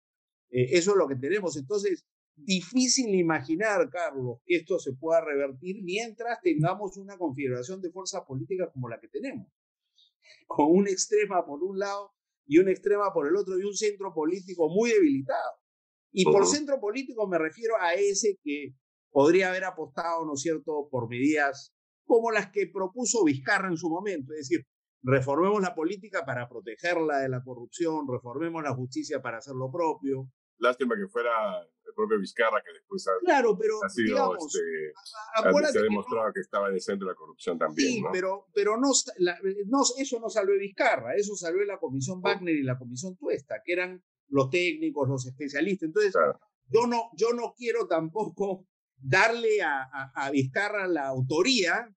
eso 0.50 0.90
es 0.92 0.97
lo 0.97 1.09
que 1.09 1.16
tenemos. 1.16 1.57
Entonces, 1.57 2.04
difícil 2.35 3.14
imaginar, 3.14 3.88
Carlos, 3.90 4.38
que 4.45 4.57
esto 4.57 4.78
se 4.78 4.92
pueda 4.92 5.21
revertir 5.21 5.83
mientras 5.83 6.40
tengamos 6.40 6.97
una 6.97 7.16
configuración 7.16 7.80
de 7.80 7.90
fuerzas 7.90 8.23
políticas 8.26 8.69
como 8.73 8.88
la 8.88 8.99
que 9.00 9.09
tenemos, 9.09 9.49
con 10.47 10.66
una 10.71 10.90
extrema 10.90 11.45
por 11.45 11.62
un 11.62 11.78
lado 11.78 12.12
y 12.47 12.59
una 12.59 12.71
extrema 12.71 13.12
por 13.12 13.28
el 13.28 13.37
otro 13.37 13.59
y 13.59 13.64
un 13.64 13.75
centro 13.75 14.12
político 14.12 14.69
muy 14.69 14.90
debilitado. 14.90 15.52
Y 16.12 16.25
por 16.25 16.45
centro 16.47 16.80
político 16.80 17.28
me 17.28 17.38
refiero 17.38 17.75
a 17.80 17.95
ese 17.95 18.37
que 18.42 18.75
podría 19.11 19.50
haber 19.50 19.64
apostado, 19.64 20.25
¿no 20.25 20.35
es 20.35 20.40
cierto?, 20.40 20.88
por 20.90 21.09
medidas 21.09 21.73
como 22.04 22.33
las 22.33 22.50
que 22.50 22.66
propuso 22.66 23.25
Vizcarra 23.25 23.69
en 23.69 23.76
su 23.76 23.88
momento, 23.88 24.33
es 24.33 24.49
decir, 24.49 24.66
reformemos 25.02 25.62
la 25.62 25.76
política 25.76 26.25
para 26.26 26.49
protegerla 26.49 27.19
de 27.19 27.28
la 27.28 27.42
corrupción, 27.45 28.07
reformemos 28.09 28.64
la 28.64 28.75
justicia 28.75 29.23
para 29.23 29.38
hacer 29.38 29.54
lo 29.54 29.71
propio, 29.71 30.28
Lástima 30.61 30.95
que 30.95 31.09
fuera 31.09 31.61
el 31.62 31.95
propio 31.95 32.19
Vizcarra 32.19 32.62
que 32.64 32.73
después 32.73 33.07
ha, 33.09 33.12
claro, 33.25 33.57
pero, 33.59 33.83
ha 33.83 33.88
sido, 33.88 34.37
este, 34.37 34.93
se 35.73 35.79
ha 35.79 35.83
demostrado 35.83 36.33
que, 36.35 36.40
estaba 36.40 36.69
en 36.69 36.75
el 36.75 36.81
centro 36.81 37.07
de 37.07 37.12
la 37.12 37.17
corrupción 37.17 37.59
también. 37.59 37.88
Sí, 37.88 38.02
pero, 38.12 38.47
pero 38.55 38.76
no, 38.76 38.90
no, 39.67 39.83
eso 39.99 40.21
no 40.21 40.29
salió 40.29 40.52
de 40.52 40.61
Vizcarra, 40.61 41.14
eso 41.17 41.35
salió 41.35 41.61
de 41.61 41.67
la 41.67 41.79
Comisión 41.79 42.21
Wagner 42.21 42.55
y 42.55 42.62
la 42.62 42.79
Comisión 42.79 43.17
Tuesta, 43.17 43.62
que 43.64 43.73
eran 43.73 44.05
los 44.29 44.50
técnicos, 44.50 45.09
los 45.09 45.26
especialistas. 45.26 45.87
Entonces, 45.87 46.14
yo, 46.69 46.87
no, 46.87 47.11
yo 47.17 47.33
no 47.33 47.55
quiero 47.57 47.87
tampoco 47.87 48.67
darle 48.97 49.62
a, 49.62 50.12
a, 50.14 50.31
Vizcarra 50.31 50.87
la 50.87 51.07
autoría 51.07 51.88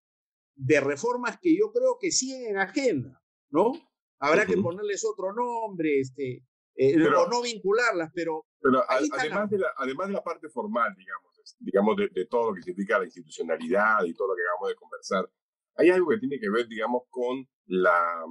de 0.55 0.79
reformas 0.79 1.37
que 1.41 1.53
yo 1.57 1.71
creo 1.73 1.97
que 1.99 2.11
siguen 2.11 2.51
en 2.51 2.57
agenda, 2.57 3.21
¿no? 3.49 3.73
Habrá 4.19 4.45
que 4.45 4.55
ponerles 4.55 5.03
otro 5.03 5.33
nombre, 5.33 5.99
este, 5.99 6.45
eh, 6.75 6.95
o 7.07 7.27
no 7.27 7.41
vincularlas, 7.41 8.11
pero... 8.13 8.45
Pero 8.59 8.83
además, 8.87 9.49
de 9.49 9.59
la, 9.59 9.73
además 9.77 10.07
de 10.07 10.13
la 10.13 10.23
parte 10.23 10.49
formal, 10.49 10.95
digamos, 10.97 11.57
digamos 11.59 11.95
de, 11.97 12.25
todo 12.25 12.49
lo 12.49 12.55
que 12.55 12.61
significa 12.61 12.99
la 12.99 13.05
institucionalidad 13.05 14.03
y 14.05 14.13
todo 14.13 14.29
lo 14.29 14.35
que 14.35 14.41
acabamos 14.41 14.69
de 14.69 14.75
conversar, 14.75 15.29
hay 15.75 15.89
algo 15.89 16.09
que 16.09 16.19
tiene 16.19 16.39
que 16.39 16.49
ver, 16.49 16.67
digamos, 16.67 17.03
con 17.09 17.47
la 17.65 18.23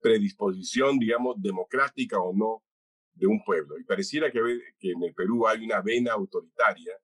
predisposición, 0.00 0.98
digamos, 0.98 1.36
democrática 1.40 2.20
o 2.20 2.34
no 2.34 2.62
de 3.14 3.26
un 3.26 3.42
pueblo. 3.44 3.78
Y 3.78 3.84
pareciera 3.84 4.30
que, 4.30 4.40
que 4.78 4.90
en 4.90 5.02
el 5.02 5.14
Perú 5.14 5.46
hay 5.46 5.64
una 5.64 5.80
vena 5.80 6.12
autoritaria 6.12 6.94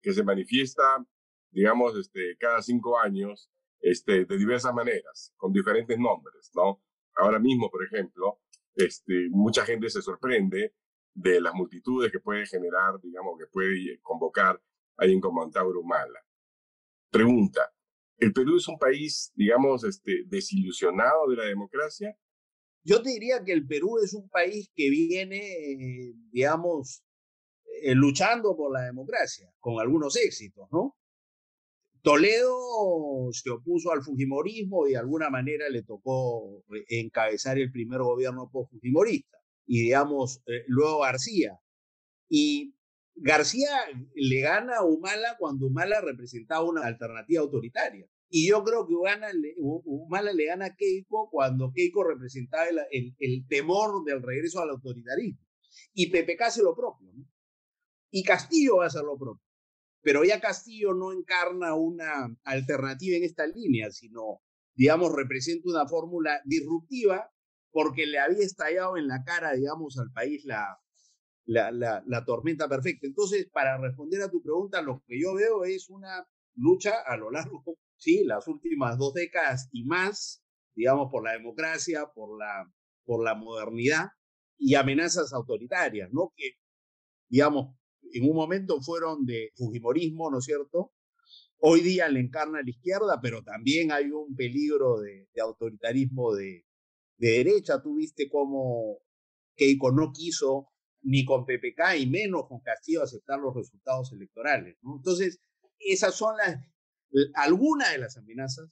que 0.00 0.12
se 0.12 0.22
manifiesta, 0.22 1.04
digamos, 1.50 1.96
este, 1.96 2.36
cada 2.38 2.62
cinco 2.62 2.98
años 2.98 3.50
este, 3.80 4.24
de 4.24 4.38
diversas 4.38 4.74
maneras, 4.74 5.32
con 5.36 5.52
diferentes 5.52 5.98
nombres, 5.98 6.50
¿no? 6.54 6.82
Ahora 7.16 7.38
mismo, 7.38 7.70
por 7.70 7.84
ejemplo, 7.84 8.40
este, 8.74 9.28
mucha 9.30 9.64
gente 9.64 9.88
se 9.90 10.02
sorprende 10.02 10.74
de 11.14 11.40
las 11.40 11.54
multitudes 11.54 12.10
que 12.10 12.20
puede 12.20 12.46
generar, 12.46 13.00
digamos, 13.00 13.38
que 13.38 13.46
puede 13.46 14.00
convocar 14.02 14.60
alguien 14.96 15.20
como 15.20 15.42
Antauro 15.42 15.80
Humala. 15.80 16.20
Pregunta, 17.10 17.72
¿el 18.18 18.32
Perú 18.32 18.56
es 18.56 18.66
un 18.68 18.78
país, 18.78 19.32
digamos, 19.34 19.84
este, 19.84 20.24
desilusionado 20.26 21.28
de 21.28 21.36
la 21.36 21.44
democracia? 21.44 22.16
Yo 22.82 23.00
te 23.02 23.10
diría 23.10 23.42
que 23.44 23.52
el 23.52 23.66
Perú 23.66 23.98
es 24.02 24.12
un 24.12 24.28
país 24.28 24.70
que 24.74 24.90
viene, 24.90 25.38
eh, 25.38 26.14
digamos, 26.30 27.04
eh, 27.82 27.94
luchando 27.94 28.56
por 28.56 28.72
la 28.72 28.82
democracia, 28.82 29.50
con 29.58 29.80
algunos 29.80 30.16
éxitos, 30.16 30.68
¿no? 30.70 30.96
Toledo 32.04 33.32
se 33.32 33.48
opuso 33.48 33.90
al 33.90 34.02
Fujimorismo 34.02 34.86
y 34.86 34.90
de 34.90 34.98
alguna 34.98 35.30
manera 35.30 35.70
le 35.70 35.82
tocó 35.82 36.62
encabezar 36.88 37.58
el 37.58 37.72
primer 37.72 38.02
gobierno 38.02 38.50
post-Fujimorista. 38.52 39.38
Y 39.66 39.84
digamos, 39.84 40.42
eh, 40.46 40.64
luego 40.66 41.00
García. 41.00 41.58
Y 42.28 42.74
García 43.14 43.70
le 44.14 44.40
gana 44.40 44.76
a 44.76 44.84
Humala 44.84 45.36
cuando 45.38 45.66
Humala 45.66 46.02
representaba 46.02 46.62
una 46.62 46.84
alternativa 46.84 47.40
autoritaria. 47.40 48.06
Y 48.28 48.50
yo 48.50 48.62
creo 48.64 48.86
que 48.86 48.92
Humala 49.56 50.32
le 50.34 50.44
gana 50.44 50.66
a 50.66 50.76
Keiko 50.76 51.30
cuando 51.30 51.72
Keiko 51.72 52.04
representaba 52.04 52.66
el, 52.90 53.14
el, 53.18 53.46
temor 53.48 54.04
del 54.04 54.22
regreso 54.22 54.60
al 54.60 54.68
autoritarismo. 54.68 55.40
Y 55.94 56.10
PPK 56.10 56.42
hace 56.42 56.62
lo 56.62 56.76
propio. 56.76 57.10
Y 58.10 58.22
Castillo 58.24 58.76
va 58.76 58.84
a 58.84 58.88
hacer 58.88 59.04
lo 59.04 59.16
propio. 59.16 59.43
Pero 60.04 60.22
ya 60.22 60.38
Castillo 60.38 60.92
no 60.92 61.12
encarna 61.12 61.74
una 61.74 62.36
alternativa 62.44 63.16
en 63.16 63.24
esta 63.24 63.46
línea, 63.46 63.90
sino, 63.90 64.42
digamos, 64.74 65.10
representa 65.12 65.70
una 65.70 65.88
fórmula 65.88 66.42
disruptiva 66.44 67.30
porque 67.70 68.06
le 68.06 68.18
había 68.18 68.44
estallado 68.44 68.98
en 68.98 69.08
la 69.08 69.24
cara, 69.24 69.54
digamos, 69.54 69.98
al 69.98 70.12
país 70.12 70.44
la, 70.44 70.78
la, 71.46 71.72
la, 72.06 72.24
tormenta 72.26 72.68
perfecta. 72.68 73.06
Entonces, 73.06 73.48
para 73.50 73.78
responder 73.78 74.20
a 74.20 74.30
tu 74.30 74.42
pregunta, 74.42 74.82
lo 74.82 75.02
que 75.06 75.18
yo 75.18 75.34
veo 75.34 75.64
es 75.64 75.88
una 75.88 76.28
lucha 76.54 77.00
a 77.06 77.16
lo 77.16 77.30
largo, 77.30 77.64
sí, 77.96 78.24
las 78.24 78.46
últimas 78.46 78.98
dos 78.98 79.14
décadas 79.14 79.70
y 79.72 79.84
más, 79.84 80.44
digamos, 80.74 81.08
por 81.10 81.24
la 81.24 81.32
democracia, 81.32 82.10
por 82.14 82.38
la, 82.38 82.70
por 83.06 83.24
la 83.24 83.34
modernidad 83.34 84.10
y 84.58 84.74
amenazas 84.74 85.32
autoritarias, 85.32 86.10
¿no? 86.12 86.34
Que, 86.36 86.52
digamos, 87.30 87.74
en 88.14 88.30
un 88.30 88.36
momento 88.36 88.80
fueron 88.80 89.26
de 89.26 89.50
Fujimorismo, 89.56 90.30
¿no 90.30 90.38
es 90.38 90.44
cierto? 90.44 90.92
Hoy 91.58 91.80
día 91.80 92.08
le 92.08 92.20
encarna 92.20 92.62
la 92.62 92.70
izquierda, 92.70 93.18
pero 93.20 93.42
también 93.42 93.90
hay 93.90 94.10
un 94.10 94.36
peligro 94.36 95.00
de, 95.00 95.28
autoritarismo 95.42 96.32
de, 96.34 96.64
derecha. 97.16 97.82
Tú 97.82 97.96
viste 97.96 98.28
cómo 98.28 98.98
Keiko 99.56 99.90
no 99.90 100.12
quiso 100.12 100.68
ni 101.02 101.24
con 101.24 101.44
PPK 101.44 101.96
y 101.98 102.06
menos 102.06 102.46
con 102.48 102.60
Castillo 102.60 103.02
aceptar 103.02 103.40
los 103.40 103.54
resultados 103.54 104.12
electorales. 104.12 104.76
Entonces, 104.84 105.40
esas 105.78 106.14
son 106.14 106.36
algunas 107.34 107.90
de 107.90 107.98
las 107.98 108.16
amenazas, 108.16 108.70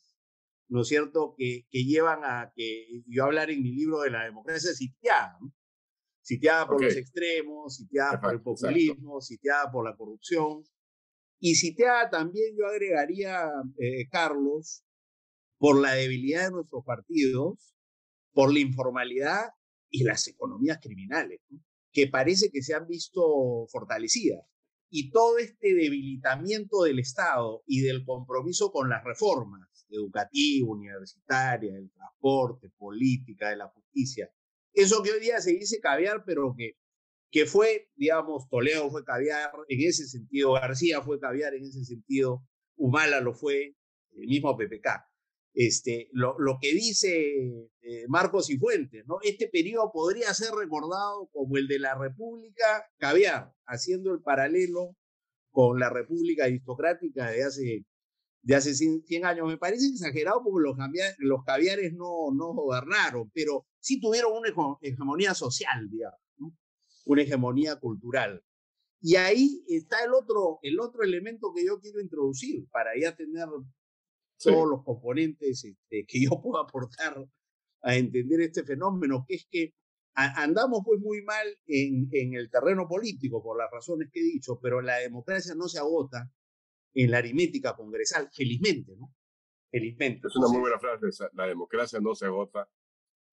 ¿no 0.69 0.83
es 0.83 0.89
cierto?, 0.89 1.35
que, 1.37 1.67
que 1.69 1.85
llevan 1.85 2.21
a 2.25 2.53
que 2.55 3.03
yo 3.07 3.25
hablar 3.25 3.51
en 3.51 3.63
mi 3.63 3.73
libro 3.73 4.03
de 4.03 4.11
la 4.11 4.25
democracia 4.25 4.73
sitiada, 4.73 5.37
¿no? 5.41 5.53
Sitiada 6.23 6.67
por 6.67 6.83
los 6.83 6.97
extremos, 6.97 7.77
sitiada 7.77 8.21
por 8.21 8.33
el 8.33 8.41
populismo, 8.41 9.21
sitiada 9.21 9.71
por 9.71 9.85
la 9.85 9.97
corrupción. 9.97 10.65
Y 11.39 11.57
sitiada 11.57 12.09
también, 12.09 12.55
yo 12.57 12.67
agregaría, 12.67 13.51
eh, 13.79 14.09
Carlos, 14.09 14.85
por 15.59 15.81
la 15.81 15.93
debilidad 15.95 16.47
de 16.47 16.53
nuestros 16.53 16.85
partidos, 16.85 17.75
por 18.33 18.53
la 18.53 18.61
informalidad 18.61 19.51
y 19.91 20.05
las 20.05 20.27
economías 20.29 20.79
criminales, 20.81 21.41
que 21.93 22.07
parece 22.07 22.51
que 22.51 22.63
se 22.63 22.75
han 22.75 22.87
visto 22.87 23.67
fortalecidas. 23.71 24.47
Y 24.89 25.11
todo 25.11 25.39
este 25.39 25.75
debilitamiento 25.75 26.83
del 26.83 26.99
Estado 26.99 27.63
y 27.67 27.81
del 27.81 28.05
compromiso 28.05 28.71
con 28.71 28.89
las 28.89 29.03
reformas 29.05 29.73
educativa, 29.93 30.69
universitaria, 30.71 31.75
del 31.75 31.91
transporte, 31.91 32.71
política, 32.71 33.51
de 33.51 33.57
la 33.57 33.69
justicia, 33.69 34.31
eso 34.73 35.03
que 35.03 35.13
hoy 35.13 35.21
día 35.21 35.41
se 35.41 35.53
dice 35.53 35.81
caviar, 35.81 36.25
pero 36.25 36.55
que, 36.57 36.73
que 37.31 37.47
fue, 37.47 37.89
digamos, 37.97 38.49
Toledo 38.49 38.91
fue 38.91 39.05
caviar 39.05 39.51
en 39.69 39.89
ese 39.89 40.07
sentido, 40.07 40.53
García 40.53 41.03
fue 41.03 41.21
caviar 41.21 41.55
en 41.55 41.65
ese 41.65 41.85
sentido, 41.85 42.43
Humala 42.77 43.21
lo 43.21 43.35
fue, 43.35 43.77
el 44.17 44.27
mismo 44.27 44.57
PPK. 44.57 45.05
Este, 45.55 46.09
lo, 46.13 46.39
lo 46.39 46.57
que 46.61 46.73
dice 46.73 47.69
eh, 47.83 48.07
Marcos 48.09 48.49
y 48.49 48.57
Fuentes, 48.57 49.05
¿no? 49.07 49.19
Este 49.23 49.49
periodo 49.49 49.91
podría 49.93 50.33
ser 50.33 50.53
recordado 50.55 51.29
como 51.31 51.59
el 51.59 51.69
de 51.69 51.79
la 51.79 51.95
República 51.95 52.87
Caviar, 52.97 53.53
haciendo 53.67 54.13
el 54.13 54.23
paralelo 54.23 54.97
con 55.51 55.79
la 55.79 55.91
República 55.91 56.45
aristocrática 56.45 57.31
de 57.31 57.45
hace 57.45 57.85
de 58.43 58.57
hace 58.57 58.75
100 58.75 59.25
años. 59.25 59.47
Me 59.47 59.59
parece 59.59 59.87
exagerado 59.87 60.43
porque 60.43 60.69
los, 60.69 60.77
los 61.19 61.45
caviares 61.45 61.93
no, 61.95 62.33
no 62.35 62.53
gobernaron, 62.55 63.31
pero 63.33 63.67
sí 63.83 64.01
tuvieron 64.01 64.33
una 64.33 64.49
hegemonía 64.81 65.35
social, 65.35 65.91
digamos, 65.91 66.19
una 67.05 67.23
hegemonía 67.23 67.77
cultural. 67.77 68.43
Y 69.01 69.17
ahí 69.17 69.65
está 69.67 70.05
el 70.05 70.15
otro, 70.15 70.61
el 70.63 70.79
otro 70.79 71.03
elemento 71.03 71.53
que 71.53 71.67
yo 71.67 71.81
quiero 71.81 72.01
introducir 72.01 72.69
para 72.71 72.93
ya 72.99 73.15
tener 73.17 73.49
todos 74.39 74.69
los 74.69 74.85
componentes 74.85 75.65
este, 75.65 76.05
que 76.07 76.23
yo 76.23 76.41
puedo 76.41 76.59
aportar 76.63 77.17
a 77.83 77.97
entender 77.97 78.41
este 78.41 78.63
fenómeno, 78.63 79.25
que 79.27 79.35
es 79.35 79.47
que 79.51 79.75
andamos 80.15 80.83
pues 80.85 81.01
muy 81.01 81.23
mal 81.23 81.47
en, 81.67 82.09
en 82.13 82.35
el 82.35 82.49
terreno 82.51 82.87
político 82.87 83.43
por 83.43 83.59
las 83.59 83.71
razones 83.71 84.09
que 84.13 84.21
he 84.21 84.25
dicho, 84.25 84.61
pero 84.63 84.81
la 84.81 84.99
democracia 84.99 85.55
no 85.57 85.69
se 85.69 85.81
agota 85.81 86.31
en 86.95 87.11
la 87.11 87.19
aritmética 87.19 87.75
congresal, 87.75 88.29
felizmente, 88.33 88.95
¿no? 88.97 89.13
Felizmente. 89.71 90.29
Es 90.29 90.37
una 90.37 90.49
muy 90.49 90.61
buena 90.61 90.79
frase, 90.79 91.07
la 91.33 91.47
democracia 91.47 91.99
no 92.01 92.15
se 92.15 92.27
agota. 92.27 92.69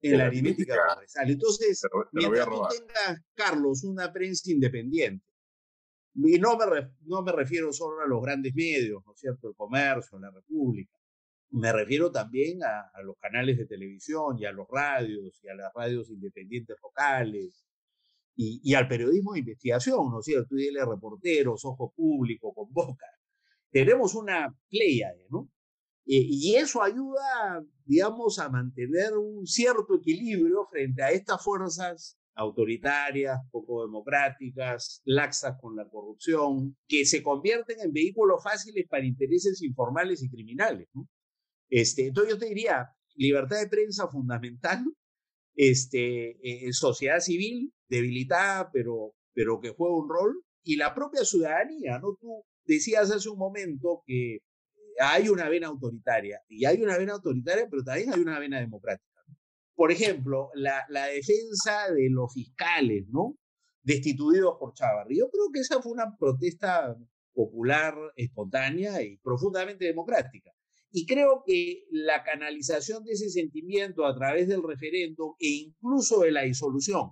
En, 0.02 0.18
la 0.18 0.28
aritmética, 0.28 0.76
congresal. 0.88 1.30
Entonces, 1.30 1.82
mientras 2.14 2.46
tú 2.46 2.62
tengas, 2.70 3.22
Carlos, 3.36 3.84
una 3.84 4.12
prensa 4.14 4.50
independiente, 4.50 5.30
y 6.16 6.40
no 6.40 6.58
me, 6.58 6.66
no 7.06 7.22
me 7.22 7.32
refiero 7.32 7.72
solo 7.72 8.02
a 8.02 8.08
los 8.08 8.22
grandes 8.22 8.54
medios, 8.56 9.04
¿no 9.06 9.14
es 9.14 9.20
cierto? 9.20 9.50
El 9.50 9.56
comercio, 9.56 10.20
la 10.20 10.32
república, 10.32 10.98
Me 11.52 11.72
refiero 11.72 12.12
también 12.12 12.60
a, 12.64 13.02
los 13.04 13.18
canales 13.18 13.58
de 13.58 13.66
televisión 13.66 14.38
y 14.38 14.46
a 14.46 14.52
los 14.52 14.68
radios 14.70 15.40
y 15.44 15.50
a 15.50 15.56
las 15.56 15.72
radios 15.74 16.10
independientes 16.10 16.76
locales 16.82 17.66
y, 18.36 18.74
al 18.74 18.88
periodismo 18.88 19.34
de 19.34 19.40
investigación, 19.40 20.10
¿no 20.12 20.20
es 20.20 20.26
cierto? 20.26 20.56
Y 20.58 20.70
reporteros, 20.70 21.66
ojo 21.66 21.94
público, 21.94 22.54
con 22.54 22.72
boca. 22.72 23.06
Tenemos 23.70 24.16
una 24.16 24.56
playa, 24.70 25.12
¿no? 25.30 25.50
Eh, 26.12 26.26
y 26.28 26.56
eso 26.56 26.82
ayuda, 26.82 27.64
digamos, 27.86 28.40
a 28.40 28.50
mantener 28.50 29.16
un 29.16 29.46
cierto 29.46 29.94
equilibrio 29.94 30.66
frente 30.66 31.04
a 31.04 31.12
estas 31.12 31.44
fuerzas 31.44 32.18
autoritarias, 32.34 33.38
poco 33.52 33.86
democráticas, 33.86 35.04
laxas 35.06 35.58
con 35.62 35.76
la 35.76 35.88
corrupción, 35.88 36.76
que 36.88 37.06
se 37.06 37.22
convierten 37.22 37.80
en 37.82 37.94
vehículos 37.94 38.42
fáciles 38.44 38.88
para 38.90 39.06
intereses 39.06 39.62
informales 39.62 40.24
y 40.24 40.32
criminales. 40.32 40.90
Este, 41.70 42.08
entonces 42.08 42.34
yo 42.34 42.40
te 42.40 42.48
diría, 42.48 42.90
libertad 43.14 43.60
de 43.60 43.68
prensa 43.68 44.08
fundamental, 44.08 44.84
este, 45.54 46.40
eh, 46.42 46.74
sociedad 46.74 47.20
civil 47.20 47.72
debilitada, 47.88 48.72
pero, 48.72 49.14
pero 49.36 49.60
que 49.60 49.70
juega 49.70 49.96
un 49.96 50.10
rol, 50.10 50.44
y 50.64 50.78
la 50.78 50.96
propia 50.96 51.24
ciudadanía, 51.24 52.00
¿no? 52.00 52.18
Tú 52.20 52.44
decías 52.66 53.12
hace 53.12 53.30
un 53.30 53.38
momento 53.38 54.02
que 54.08 54.40
hay 55.00 55.30
una 55.30 55.50
vena 55.50 55.68
autoritaria, 55.68 56.42
y 56.48 56.66
hay 56.66 56.82
una 56.82 56.98
vena 56.98 57.14
autoritaria, 57.14 57.68
pero 57.70 57.84
también 57.84 58.14
hay 58.14 58.20
una 58.20 58.40
vena 58.40 58.60
democrática. 58.60 59.10
Por 59.76 59.92
ejemplo, 59.92 60.50
la, 60.56 60.86
defensa 61.08 61.92
de 61.94 62.10
los 62.10 62.34
fiscales, 62.34 63.06
¿no? 63.10 63.38
Destituidos 63.82 64.58
por 64.60 64.74
Chávarri. 64.74 65.18
Yo 65.18 65.30
creo 65.30 65.46
que 65.54 65.62
esa 65.62 65.82
fue 65.82 65.94
una 65.94 66.18
protesta 66.18 66.98
popular, 67.34 67.96
espontánea 68.18 69.02
y 69.02 69.18
profundamente 69.20 69.86
democrática. 69.86 70.52
Y 70.92 71.06
creo 71.06 71.44
que 71.46 71.86
la 71.92 72.24
canalización 72.24 73.06
de 73.06 73.14
ese 73.14 73.30
sentimiento 73.30 74.06
a 74.06 74.14
través 74.14 74.50
del 74.50 74.64
referéndum 74.64 75.36
e 75.40 75.48
incluso 75.48 76.22
de 76.22 76.32
la 76.32 76.42
disolución, 76.42 77.12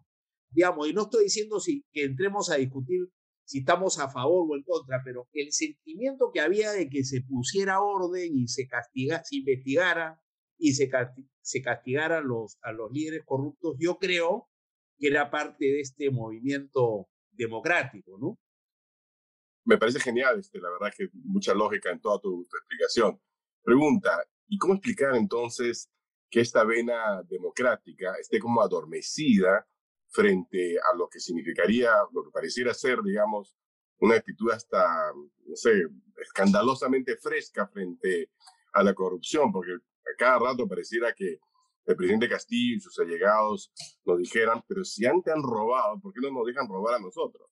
digamos, 0.50 0.90
y 0.90 0.94
no 0.94 1.04
estoy 1.04 1.26
diciendo 1.26 1.62
si, 1.62 1.86
que 1.94 2.04
entremos 2.04 2.50
a 2.50 2.56
discutir 2.56 3.08
si 3.48 3.60
estamos 3.60 3.98
a 4.00 4.10
favor 4.10 4.46
o 4.50 4.58
en 4.58 4.64
contra, 4.64 5.02
pero 5.06 5.30
el 5.32 5.54
sentimiento 5.54 6.32
que 6.34 6.42
había 6.42 6.72
de 6.72 6.90
que 6.90 7.06
se 7.06 7.22
pusiera 7.22 7.82
orden 7.82 8.38
y 8.38 8.50
se, 8.50 8.68
castiga, 8.68 9.24
se 9.24 9.38
investigara 9.38 10.22
y 10.58 10.74
se, 10.74 10.92
se 11.40 11.62
castigara 11.62 12.18
a 12.18 12.22
los, 12.22 12.58
a 12.62 12.74
los 12.74 12.92
líderes 12.92 13.22
corruptos, 13.26 13.78
yo 13.80 14.00
creo 14.00 14.50
que 15.00 15.08
era 15.08 15.32
parte 15.32 15.64
de 15.64 15.80
este 15.80 16.12
movimiento 16.12 17.08
democrático, 17.32 18.18
¿no? 18.20 18.38
Me 19.64 19.78
parece 19.78 20.02
genial, 20.02 20.40
este, 20.40 20.60
la 20.60 20.70
verdad 20.70 20.94
que 20.96 21.08
mucha 21.14 21.54
lógica 21.54 21.90
en 21.90 22.02
toda 22.02 22.20
tu, 22.20 22.46
tu 22.50 22.58
explicación. 22.58 23.22
Pregunta, 23.64 24.26
¿y 24.48 24.58
cómo 24.58 24.74
explicar 24.74 25.16
entonces 25.16 25.90
que 26.30 26.42
esta 26.42 26.66
vena 26.66 27.24
democrática 27.30 28.14
esté 28.20 28.40
como 28.40 28.62
adormecida 28.62 29.66
frente 30.10 30.78
a 30.80 30.96
lo 30.96 31.08
que 31.10 31.20
significaría, 31.20 31.92
lo 32.14 32.24
que 32.24 32.32
pareciera 32.32 32.74
ser, 32.74 33.02
digamos, 33.04 33.56
una 34.00 34.16
actitud 34.16 34.52
hasta, 34.52 35.12
no 35.14 35.56
sé, 35.56 35.88
escandalosamente 36.18 37.18
fresca 37.18 37.68
frente 37.68 38.32
a 38.74 38.84
la 38.84 38.94
corrupción, 38.94 39.52
porque 39.52 39.74
a 39.74 40.16
cada 40.18 40.40
rato 40.40 40.68
pareciera 40.68 41.14
que 41.14 41.40
el 41.86 41.96
presidente 41.96 42.30
Castillo 42.30 42.76
y 42.76 42.80
sus 42.80 43.00
allegados 43.00 43.72
nos 44.06 44.18
dijeran, 44.20 44.62
pero 44.68 44.84
si 44.84 45.06
antes 45.06 45.34
han 45.34 45.42
robado, 45.42 46.00
¿por 46.02 46.14
qué 46.14 46.20
no 46.22 46.32
nos 46.32 46.46
dejan 46.46 46.68
robar 46.68 46.96
a 46.96 47.00
nosotros? 47.00 47.50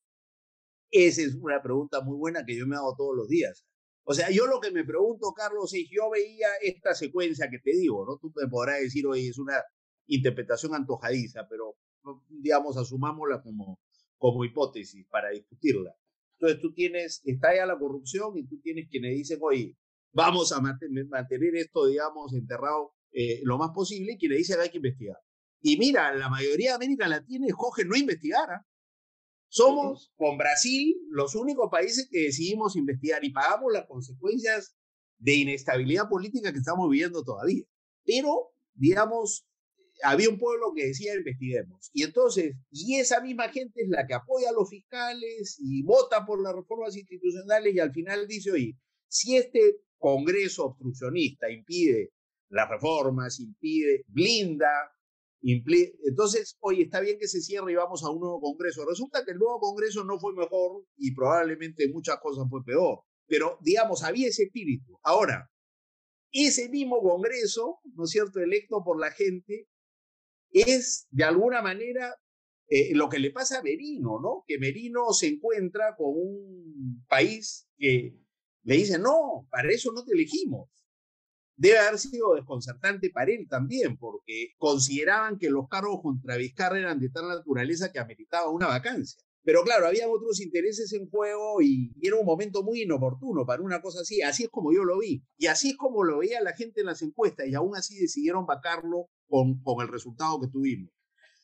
Esa 0.91 1.21
es 1.21 1.35
una 1.35 1.61
pregunta 1.61 2.01
muy 2.01 2.17
buena 2.17 2.45
que 2.45 2.57
yo 2.57 2.67
me 2.67 2.75
hago 2.75 2.95
todos 2.95 3.15
los 3.15 3.27
días. 3.27 3.65
O 4.03 4.13
sea, 4.13 4.29
yo 4.29 4.45
lo 4.45 4.59
que 4.59 4.71
me 4.71 4.83
pregunto, 4.83 5.33
Carlos, 5.33 5.73
es, 5.73 5.87
yo 5.89 6.09
veía 6.09 6.47
esta 6.61 6.93
secuencia 6.93 7.49
que 7.49 7.59
te 7.59 7.71
digo, 7.71 8.05
¿no? 8.05 8.17
Tú 8.17 8.31
me 8.35 8.47
podrás 8.47 8.81
decir, 8.81 9.07
oye, 9.07 9.29
es 9.29 9.39
una 9.39 9.63
interpretación 10.05 10.75
antojadiza, 10.75 11.47
pero 11.49 11.75
digamos, 12.29 12.77
asumámosla 12.77 13.41
como, 13.41 13.79
como 14.17 14.45
hipótesis 14.45 15.05
para 15.09 15.29
discutirla. 15.29 15.95
Entonces 16.39 16.61
tú 16.61 16.73
tienes, 16.73 17.21
está 17.25 17.55
ya 17.55 17.65
la 17.65 17.77
corrupción 17.77 18.37
y 18.37 18.45
tú 18.47 18.59
tienes 18.61 18.87
quienes 18.89 19.15
dicen, 19.15 19.39
oye, 19.41 19.77
vamos 20.11 20.51
a 20.51 20.61
mantener 20.61 21.55
esto, 21.55 21.85
digamos, 21.87 22.33
enterrado 22.33 22.93
eh, 23.11 23.41
lo 23.43 23.57
más 23.57 23.71
posible 23.71 24.13
y 24.13 24.17
quienes 24.17 24.39
dicen 24.39 24.59
hay 24.59 24.69
que 24.69 24.77
investigar. 24.77 25.17
Y 25.61 25.77
mira, 25.77 26.13
la 26.13 26.29
mayoría 26.29 26.71
de 26.71 26.75
América 26.75 27.07
Latina 27.07 27.47
escoge 27.47 27.85
no 27.85 27.95
investigar. 27.95 28.49
¿ah? 28.51 28.65
Somos, 29.47 30.11
con 30.15 30.37
Brasil, 30.37 30.95
los 31.09 31.33
únicos 31.33 31.69
países 31.71 32.07
que 32.11 32.23
decidimos 32.23 32.75
investigar 32.75 33.23
y 33.23 33.31
pagamos 33.31 33.71
las 33.71 33.87
consecuencias 33.87 34.75
de 35.17 35.35
inestabilidad 35.35 36.09
política 36.09 36.51
que 36.51 36.59
estamos 36.59 36.89
viviendo 36.89 37.23
todavía. 37.23 37.63
Pero, 38.05 38.51
digamos, 38.73 39.47
había 40.05 40.29
un 40.29 40.37
pueblo 40.37 40.73
que 40.75 40.87
decía 40.87 41.15
investiguemos. 41.15 41.89
Y 41.93 42.03
entonces, 42.03 42.55
y 42.71 42.97
esa 42.97 43.21
misma 43.21 43.49
gente 43.49 43.81
es 43.81 43.89
la 43.89 44.05
que 44.05 44.13
apoya 44.13 44.49
a 44.49 44.53
los 44.53 44.69
fiscales 44.69 45.57
y 45.59 45.83
vota 45.83 46.25
por 46.25 46.41
las 46.41 46.53
reformas 46.53 46.95
institucionales 46.95 47.73
y 47.73 47.79
al 47.79 47.91
final 47.91 48.27
dice, 48.27 48.51
oye, 48.51 48.77
si 49.07 49.37
este 49.37 49.77
Congreso 49.97 50.65
obstruccionista 50.65 51.49
impide 51.49 52.11
las 52.49 52.69
reformas, 52.69 53.39
impide, 53.39 54.03
blinda, 54.07 54.91
entonces, 55.47 56.57
oye, 56.61 56.83
está 56.83 56.99
bien 57.01 57.19
que 57.19 57.27
se 57.27 57.39
cierre 57.39 57.71
y 57.71 57.75
vamos 57.75 58.03
a 58.03 58.09
un 58.09 58.19
nuevo 58.19 58.41
Congreso. 58.41 58.83
Resulta 58.83 59.23
que 59.23 59.31
el 59.31 59.37
nuevo 59.37 59.59
Congreso 59.59 60.03
no 60.03 60.19
fue 60.19 60.33
mejor 60.33 60.85
y 60.97 61.13
probablemente 61.13 61.87
muchas 61.89 62.17
cosas 62.19 62.45
fue 62.49 62.63
peor. 62.63 63.01
Pero, 63.27 63.59
digamos, 63.61 64.03
había 64.03 64.27
ese 64.27 64.43
espíritu. 64.43 64.97
Ahora, 65.03 65.51
ese 66.31 66.67
mismo 66.69 66.99
Congreso, 67.01 67.79
¿no 67.93 68.05
es 68.05 68.09
cierto?, 68.09 68.39
electo 68.39 68.83
por 68.83 68.99
la 68.99 69.11
gente, 69.11 69.67
es 70.51 71.07
de 71.11 71.23
alguna 71.23 71.61
manera 71.61 72.15
eh, 72.67 72.95
lo 72.95 73.09
que 73.09 73.19
le 73.19 73.31
pasa 73.31 73.59
a 73.59 73.63
Merino, 73.63 74.19
¿no? 74.19 74.43
Que 74.47 74.57
Merino 74.57 75.13
se 75.13 75.27
encuentra 75.27 75.95
con 75.95 76.13
un 76.15 77.05
país 77.07 77.67
que 77.77 78.17
le 78.63 78.75
dice, 78.75 78.97
no, 78.97 79.47
para 79.51 79.69
eso 79.69 79.91
no 79.91 80.03
te 80.03 80.13
elegimos. 80.13 80.69
Debe 81.57 81.79
haber 81.79 81.99
sido 81.99 82.35
desconcertante 82.35 83.09
para 83.11 83.31
él 83.31 83.47
también, 83.49 83.97
porque 83.97 84.53
consideraban 84.57 85.37
que 85.37 85.49
los 85.49 85.67
cargos 85.69 86.01
contra 86.01 86.37
Vizcarra 86.37 86.79
eran 86.79 86.99
de 86.99 87.09
tal 87.09 87.27
naturaleza 87.27 87.91
que 87.91 87.99
ameritaba 87.99 88.49
una 88.49 88.67
vacancia. 88.67 89.24
Pero 89.45 89.63
claro, 89.63 89.85
había 89.85 90.09
otros 90.09 90.41
intereses 90.41 90.91
en 90.93 91.07
juego 91.07 91.61
y, 91.61 91.93
era 92.01 92.15
un 92.15 92.25
momento 92.25 92.63
muy 92.63 92.81
inoportuno 92.81 93.45
para 93.45 93.61
una 93.61 93.79
cosa 93.79 94.01
así. 94.01 94.23
Así 94.23 94.45
es 94.45 94.49
como 94.49 94.73
yo 94.73 94.83
lo 94.83 94.97
vi. 94.97 95.23
Y 95.37 95.45
así 95.45 95.69
es 95.69 95.77
como 95.77 96.03
lo 96.03 96.17
veía 96.17 96.41
la 96.41 96.53
gente 96.53 96.81
en 96.81 96.87
las 96.87 97.03
encuestas 97.03 97.47
y 97.47 97.53
aún 97.53 97.75
así 97.75 97.95
decidieron 97.99 98.47
vacarlo 98.47 99.07
con, 99.27 99.61
con 99.61 99.81
el 99.81 99.87
resultado 99.87 100.41
que 100.41 100.47
tuvimos. 100.47 100.91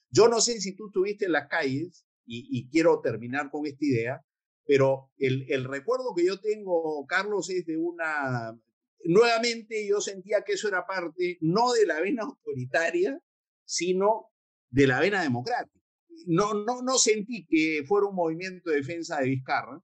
Yo 0.09 0.27
no 0.27 0.41
sé 0.41 0.59
si 0.59 0.75
tú 0.75 0.87
estuviste 0.87 1.25
en 1.25 1.33
las 1.33 1.47
calles 1.47 2.05
y, 2.25 2.69
quiero 2.69 3.01
terminar 3.01 3.51
con 3.51 3.65
esta 3.65 3.85
idea, 3.85 4.25
pero 4.65 5.11
el, 5.17 5.45
el 5.49 5.65
recuerdo 5.65 6.15
que 6.15 6.25
yo 6.25 6.39
tengo, 6.39 7.05
Carlos, 7.05 7.49
es 7.49 7.65
de 7.65 7.77
una... 7.77 8.57
Nuevamente 9.03 9.87
yo 9.87 9.99
sentía 10.01 10.43
que 10.43 10.53
eso 10.53 10.67
era 10.67 10.87
parte 10.87 11.37
no 11.41 11.73
de 11.73 11.85
la 11.85 11.99
vena 11.99 12.23
autoritaria, 12.23 13.19
sino 13.65 14.27
de 14.69 14.87
la 14.87 14.99
vena 14.99 15.21
democrática 15.21 15.80
no, 16.27 16.53
no, 16.53 16.81
no 16.81 16.97
sentí 16.97 17.45
que 17.45 17.83
fuera 17.85 18.07
un 18.07 18.15
movimiento 18.15 18.69
de 18.69 18.77
defensa 18.77 19.19
de 19.19 19.29
Vizcarra, 19.29 19.81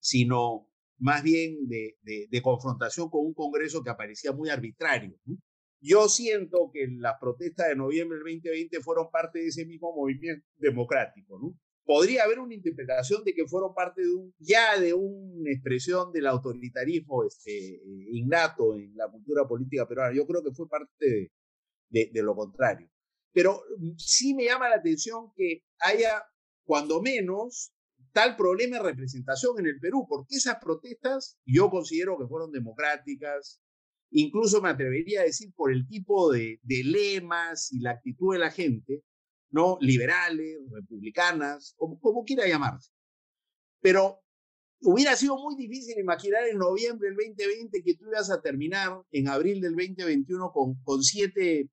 sino 0.00 0.70
más 0.98 1.22
bien 1.22 1.68
de, 1.68 2.42
confrontación 2.42 3.10
con 3.10 3.26
un 3.26 3.34
Congreso 3.34 3.82
que 3.82 3.90
aparecía 3.90 4.32
muy 4.32 4.50
arbitrario. 4.50 5.16
Yo 5.80 6.08
siento 6.08 6.70
que 6.72 6.88
las 6.88 7.14
protestas 7.18 7.68
de 7.68 7.76
noviembre 7.76 8.18
del 8.18 8.34
2020 8.34 8.80
fueron 8.80 9.10
parte 9.10 9.38
de 9.38 9.46
ese 9.46 9.64
mismo 9.64 9.94
movimiento 9.94 10.46
democrático. 10.56 11.54
Podría 11.84 12.24
haber 12.24 12.38
una 12.38 12.54
interpretación 12.54 13.24
de 13.24 13.32
que 13.32 13.46
fueron 13.46 13.74
parte 13.74 14.02
de 14.02 14.08
ya 14.38 14.78
de 14.78 14.92
una 14.92 15.50
expresión 15.50 16.12
del 16.12 16.26
autoritarismo 16.26 17.24
este, 17.24 17.80
innato 18.12 18.76
en 18.76 18.94
la 18.94 19.08
cultura 19.08 19.48
política 19.48 19.88
peruana. 19.88 20.14
Yo 20.14 20.26
creo 20.26 20.42
que 20.42 20.52
fue 20.52 20.68
parte 20.68 21.32
de 21.88 22.22
lo 22.22 22.36
contrario. 22.36 22.88
Pero 23.32 23.62
mm, 23.78 23.96
sí 23.96 24.34
me 24.34 24.44
llama 24.44 24.68
la 24.68 24.76
atención 24.76 25.32
que 25.36 25.64
haya, 25.80 26.24
cuando 26.64 27.00
menos, 27.00 27.72
tal 28.12 28.36
problema 28.36 28.78
de 28.78 28.84
representación 28.84 29.58
en 29.60 29.66
el 29.66 29.78
Perú, 29.78 30.06
porque 30.08 30.36
esas 30.36 30.56
protestas 30.56 31.38
yo 31.44 31.70
considero 31.70 32.18
que 32.18 32.26
fueron 32.26 32.50
democráticas, 32.50 33.60
incluso 34.10 34.60
me 34.60 34.70
atrevería 34.70 35.20
a 35.20 35.24
decir 35.24 35.52
por 35.54 35.72
el 35.72 35.86
tipo 35.86 36.32
de, 36.32 36.60
lemas 36.66 37.72
y 37.72 37.80
la 37.80 37.92
actitud 37.92 38.32
de 38.32 38.40
la 38.40 38.50
gente, 38.50 39.04
¿no? 39.50 39.78
Liberales, 39.80 40.58
republicanas, 40.70 41.74
como, 41.76 42.00
como 42.00 42.24
quiera 42.24 42.48
llamarse. 42.48 42.90
Pero 43.80 44.20
hubiera 44.82 45.14
sido 45.16 45.36
muy 45.36 45.56
difícil 45.56 45.98
imaginar 45.98 46.46
en 46.48 46.58
noviembre 46.58 47.08
del 47.08 47.16
2020 47.16 47.82
que 47.82 47.94
tú 47.94 48.06
ibas 48.08 48.30
a 48.30 48.40
terminar 48.40 49.02
en 49.10 49.28
abril 49.28 49.60
del 49.60 49.76
2021 49.76 50.50
con, 50.52 50.82
con 50.82 51.02
siete 51.02 51.70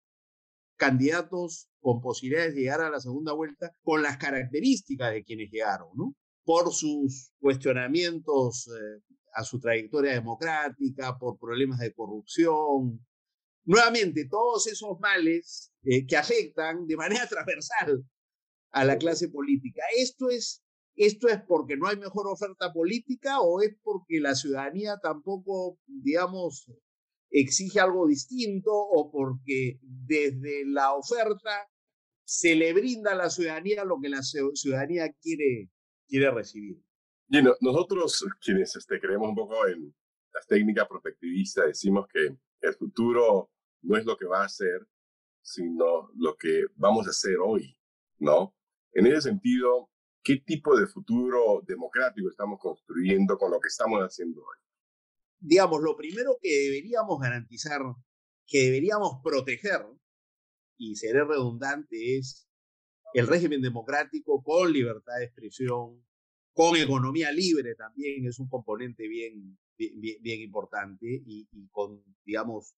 candidatos 0.78 1.70
con 1.80 2.02
posibilidades 2.02 2.56
de 2.56 2.62
llegar 2.62 2.82
a 2.82 2.90
la 2.90 3.00
segunda 3.00 3.34
vuelta 3.34 3.76
con 3.82 4.02
las 4.02 4.18
características 4.18 5.12
de 5.12 5.24
quienes 5.24 5.50
llegaron, 5.52 5.90
¿no? 5.96 6.16
Por 6.44 6.72
sus 6.74 7.32
cuestionamientos 7.40 8.68
eh, 8.68 9.02
a 9.34 9.44
su 9.44 9.60
trayectoria 9.60 10.14
democrática, 10.14 11.18
por 11.18 11.38
problemas 11.38 11.80
de 11.80 11.94
corrupción. 11.94 13.06
Nuevamente, 13.66 14.28
todos 14.30 14.68
esos 14.68 15.00
males 15.00 15.72
eh, 15.84 16.06
que 16.08 16.16
afectan 16.16 16.88
de 16.88 16.96
manera 16.96 17.28
transversal 17.30 18.04
a 18.72 18.86
la 18.86 18.98
clase 18.98 19.30
política. 19.30 19.82
Esto 19.98 20.30
es, 20.30 20.64
esto 20.96 21.28
es 21.28 21.42
porque 21.48 21.78
no 21.78 21.88
hay 21.88 21.98
mejor 21.98 22.28
oferta 22.28 22.72
política 22.72 23.42
o 23.42 23.62
es 23.62 23.76
porque 23.84 24.20
la 24.20 24.36
ciudadanía 24.36 24.98
tampoco, 25.02 25.80
digamos, 25.86 26.72
exige 27.30 27.80
algo 27.80 28.08
distinto 28.08 28.72
o 28.72 29.12
porque 29.12 29.80
desde 29.82 30.66
la 30.66 30.94
oferta 30.94 31.70
se 32.26 32.56
le 32.56 32.74
brinda 32.74 33.12
a 33.12 33.16
la 33.16 33.30
ciudadanía 33.30 33.86
lo 33.86 34.00
que 34.02 34.10
la 34.10 34.22
ciudadanía 34.22 35.14
quiere, 35.22 35.70
quiere 36.08 36.32
recibir. 36.32 36.82
Y 37.30 37.42
nosotros, 37.42 38.26
quienes 38.42 38.76
este, 38.76 39.00
creemos 39.00 39.30
un 39.30 39.36
poco 39.36 39.68
en 39.68 39.94
las 40.34 40.48
técnicas 40.48 40.88
prospectivistas, 40.88 41.68
decimos 41.68 42.08
que 42.08 42.38
el 42.62 42.74
futuro 42.76 43.52
no 43.82 43.98
es 43.98 44.06
lo 44.06 44.18
que 44.18 44.26
va 44.26 44.44
a 44.44 44.50
ser, 44.50 44.88
sino 45.42 46.10
lo 46.16 46.36
que 46.36 46.66
vamos 46.76 47.08
a 47.08 47.12
hacer 47.12 47.38
hoy, 47.44 47.78
¿no? 48.20 48.54
En 48.92 49.08
ese 49.08 49.22
sentido, 49.22 49.90
¿qué 50.24 50.38
tipo 50.46 50.78
de 50.78 50.88
futuro 50.88 51.62
democrático 51.66 52.30
estamos 52.30 52.60
construyendo 52.60 53.38
con 53.38 53.52
lo 53.52 53.60
que 53.60 53.68
estamos 53.68 54.02
haciendo 54.02 54.42
hoy? 54.42 54.58
Digamos, 55.40 55.82
lo 55.82 55.96
primero 55.96 56.38
que 56.42 56.50
deberíamos 56.50 57.20
garantizar, 57.20 57.82
que 58.46 58.66
deberíamos 58.66 59.20
proteger, 59.24 59.86
y 60.78 60.96
seré 60.96 61.24
redundante, 61.26 62.18
es 62.18 62.48
el 63.14 63.28
régimen 63.28 63.62
democrático 63.62 64.44
con 64.44 64.72
libertad 64.72 65.18
de 65.18 65.26
expresión, 65.26 66.06
con 66.54 66.76
economía 66.76 67.32
libre 67.32 67.76
también, 67.76 68.26
es 68.26 68.40
un 68.40 68.50
componente 68.50 69.08
bien, 69.08 69.58
bien, 69.78 70.42
importante, 70.42 71.06
y, 71.06 71.48
y 71.52 71.68
con, 71.70 72.04
digamos, 72.26 72.76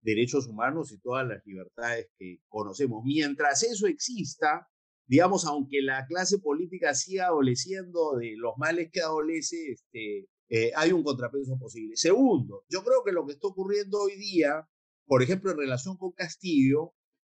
derechos 0.00 0.46
humanos 0.46 0.92
y 0.92 0.98
todas 0.98 1.26
las 1.26 1.44
libertades 1.44 2.08
que 2.18 2.40
conocemos. 2.48 3.02
Mientras 3.04 3.62
eso 3.64 3.86
exista, 3.86 4.68
digamos, 5.06 5.44
aunque 5.44 5.82
la 5.82 6.06
clase 6.06 6.38
política 6.38 6.94
siga 6.94 7.26
adoleciendo 7.26 8.16
de 8.16 8.34
los 8.36 8.56
males 8.56 8.90
que 8.92 9.00
adolece, 9.00 9.72
este, 9.72 10.28
eh, 10.48 10.72
hay 10.76 10.92
un 10.92 11.02
contrapeso 11.02 11.58
posible. 11.58 11.96
Segundo, 11.96 12.64
yo 12.68 12.84
creo 12.84 13.02
que 13.04 13.12
lo 13.12 13.26
que 13.26 13.32
está 13.32 13.48
ocurriendo 13.48 14.00
hoy 14.00 14.16
día, 14.16 14.68
por 15.06 15.22
ejemplo, 15.22 15.50
en 15.50 15.58
relación 15.58 15.96
con 15.96 16.12
Castillo, 16.12 16.94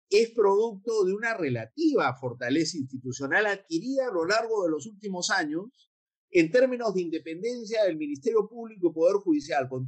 es 0.09 0.31
producto 0.31 1.03
de 1.03 1.13
una 1.13 1.35
relativa 1.35 2.15
fortaleza 2.17 2.77
institucional 2.77 3.45
adquirida 3.45 4.07
a 4.07 4.13
lo 4.13 4.25
largo 4.25 4.63
de 4.63 4.71
los 4.71 4.85
últimos 4.85 5.29
años 5.29 5.89
en 6.31 6.51
términos 6.51 6.93
de 6.93 7.01
independencia 7.01 7.83
del 7.83 7.97
Ministerio 7.97 8.47
Público 8.47 8.89
y 8.89 8.93
Poder 8.93 9.17
Judicial, 9.17 9.67
con, 9.69 9.87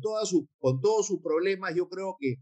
con 0.58 0.82
todos 0.82 1.08
sus 1.08 1.22
problemas, 1.22 1.76
yo 1.76 1.90
creo 1.90 2.16
que 2.20 2.38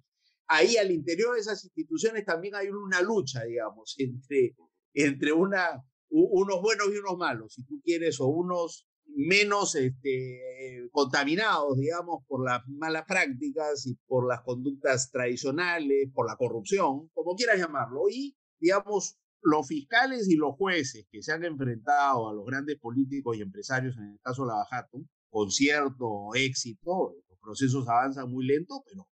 ahí 0.47 0.77
al 0.77 0.91
interior 0.91 1.33
de 1.33 1.41
esas 1.41 1.63
instituciones 1.63 2.25
también 2.25 2.55
hay 2.55 2.69
una 2.69 3.01
lucha, 3.01 3.43
digamos, 3.43 3.95
entre, 3.97 4.55
entre 4.93 5.33
una, 5.33 5.83
unos 6.09 6.61
buenos 6.61 6.87
y 6.93 6.97
unos 6.97 7.17
malos, 7.17 7.53
si 7.53 7.63
tú 7.65 7.81
quieres, 7.83 8.19
o 8.19 8.27
unos 8.27 8.87
menos 9.15 9.76
este, 9.76 10.89
contaminados, 10.91 11.78
digamos, 11.78 12.24
por 12.28 12.46
las 12.46 12.62
malas 12.67 13.06
prácticas 13.08 13.86
y 13.88 13.96
por 14.06 14.28
las 14.28 14.41
conductas 14.41 15.10
tradicionales, 15.12 16.12
por 16.13 16.28
la 16.28 16.36
corrupción, 16.36 17.10
como 17.13 17.36
quieras 17.36 17.60
llamarlo. 17.60 18.10
Y, 18.10 18.36
digamos, 18.60 19.17
los 19.41 19.67
fiscales 19.67 20.30
y 20.30 20.36
los 20.36 20.56
jueces 20.56 21.06
que 21.12 21.22
se 21.22 21.32
han 21.32 21.43
enfrentado 21.43 22.30
a 22.30 22.34
los 22.34 22.46
grandes 22.46 22.80
políticos 22.80 23.38
y 23.38 23.41
empresarios, 23.41 23.96
en 23.98 24.12
el 24.12 24.20
caso 24.22 24.43
de 24.43 24.50
Lavajato, 24.50 25.00
con 25.30 25.52
cierto 25.52 26.30
éxito, 26.36 27.15
los 27.30 27.39
procesos 27.39 27.88
avanzan 27.88 28.30
muy 28.30 28.46
lento, 28.46 28.84
pero, 28.88 29.08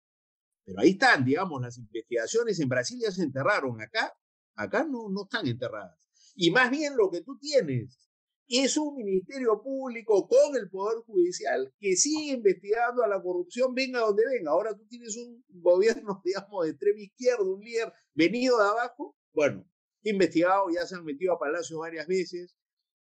pero 0.64 0.80
ahí 0.80 0.90
están, 0.90 1.24
digamos, 1.24 1.60
las 1.60 1.78
investigaciones 1.78 2.58
en 2.60 2.68
Brasil 2.68 2.98
ya 3.00 3.10
se 3.10 3.22
enterraron, 3.22 3.80
acá, 3.80 4.12
acá 4.56 4.84
no, 4.84 5.08
no 5.10 5.22
están 5.24 5.46
enterradas. 5.46 5.98
Y 6.34 6.50
más 6.50 6.70
bien 6.70 6.96
lo 6.96 7.10
que 7.10 7.22
tú 7.22 7.38
tienes 7.38 8.04
es 8.48 8.76
un 8.76 8.94
ministerio 8.96 9.62
público 9.62 10.28
con 10.28 10.56
el 10.56 10.68
Poder 10.68 10.98
Judicial 11.06 11.72
que 11.78 11.96
sigue 11.96 12.32
investigando 12.32 13.02
a 13.02 13.08
la 13.08 13.22
corrupción, 13.22 13.74
venga 13.74 14.00
donde 14.00 14.24
venga. 14.26 14.50
Ahora 14.50 14.74
tú 14.76 14.86
tienes 14.86 15.16
un 15.16 15.44
gobierno, 15.48 16.20
digamos, 16.24 16.64
de 16.64 16.70
extrema 16.70 17.00
izquierda, 17.00 17.42
un 17.44 17.60
líder 17.60 17.92
venido 18.14 18.58
de 18.58 18.64
abajo. 18.64 19.16
Bueno, 19.32 19.64
investigado, 20.02 20.66
ya 20.74 20.86
se 20.86 20.96
han 20.96 21.04
metido 21.04 21.34
a 21.34 21.38
Palacio 21.38 21.78
varias 21.78 22.06
veces 22.06 22.54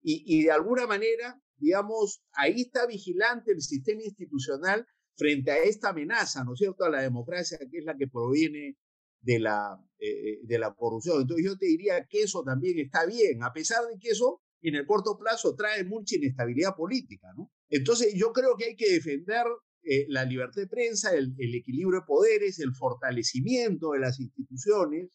y, 0.03 0.23
y 0.27 0.45
de 0.45 0.51
alguna 0.51 0.87
manera, 0.87 1.41
digamos, 1.57 2.23
ahí 2.33 2.63
está 2.63 2.87
vigilante 2.87 3.53
el 3.53 3.63
sistema 3.63 4.03
institucional 4.03 4.87
frente 5.17 5.51
a 5.51 5.59
esta 5.59 5.91
amenaza, 5.91 6.45
¿no 6.45 6.55
es 6.55 6.59
cierto?, 6.59 6.85
a 6.85 6.91
la 6.91 7.03
democracia, 7.03 7.59
que 7.59 7.79
es 7.79 7.85
la 7.85 7.97
que 7.97 8.07
proviene 8.07 8.77
de 9.21 9.39
la, 9.41 9.77
eh, 9.99 10.39
de 10.45 10.59
la 10.59 10.75
corrupción. 10.75 11.21
Entonces 11.21 11.45
yo 11.45 11.59
te 11.59 11.67
diría 11.67 12.07
que 12.09 12.23
eso 12.23 12.43
también 12.45 12.79
está 12.79 13.05
bien, 13.05 13.43
a 13.43 13.53
pesar 13.53 13.85
de 13.87 13.99
que 13.99 14.11
eso 14.11 14.41
en 14.63 14.75
el 14.75 14.87
corto 14.87 15.17
plazo 15.19 15.55
trae 15.55 15.85
mucha 15.85 16.17
inestabilidad 16.17 16.75
política, 16.75 17.29
¿no? 17.37 17.51
Entonces 17.69 18.15
yo 18.17 18.33
creo 18.33 18.57
que 18.57 18.67
hay 18.67 18.77
que 18.77 18.91
defender 18.93 19.45
eh, 19.83 20.07
la 20.09 20.25
libertad 20.25 20.63
de 20.63 20.69
prensa, 20.69 21.15
el, 21.15 21.35
equilibrio 21.39 22.01
de 22.01 22.07
poderes, 22.07 22.59
el 22.59 22.75
fortalecimiento 22.75 23.93
de 23.93 24.01
las 24.01 24.19
instituciones, 24.19 25.11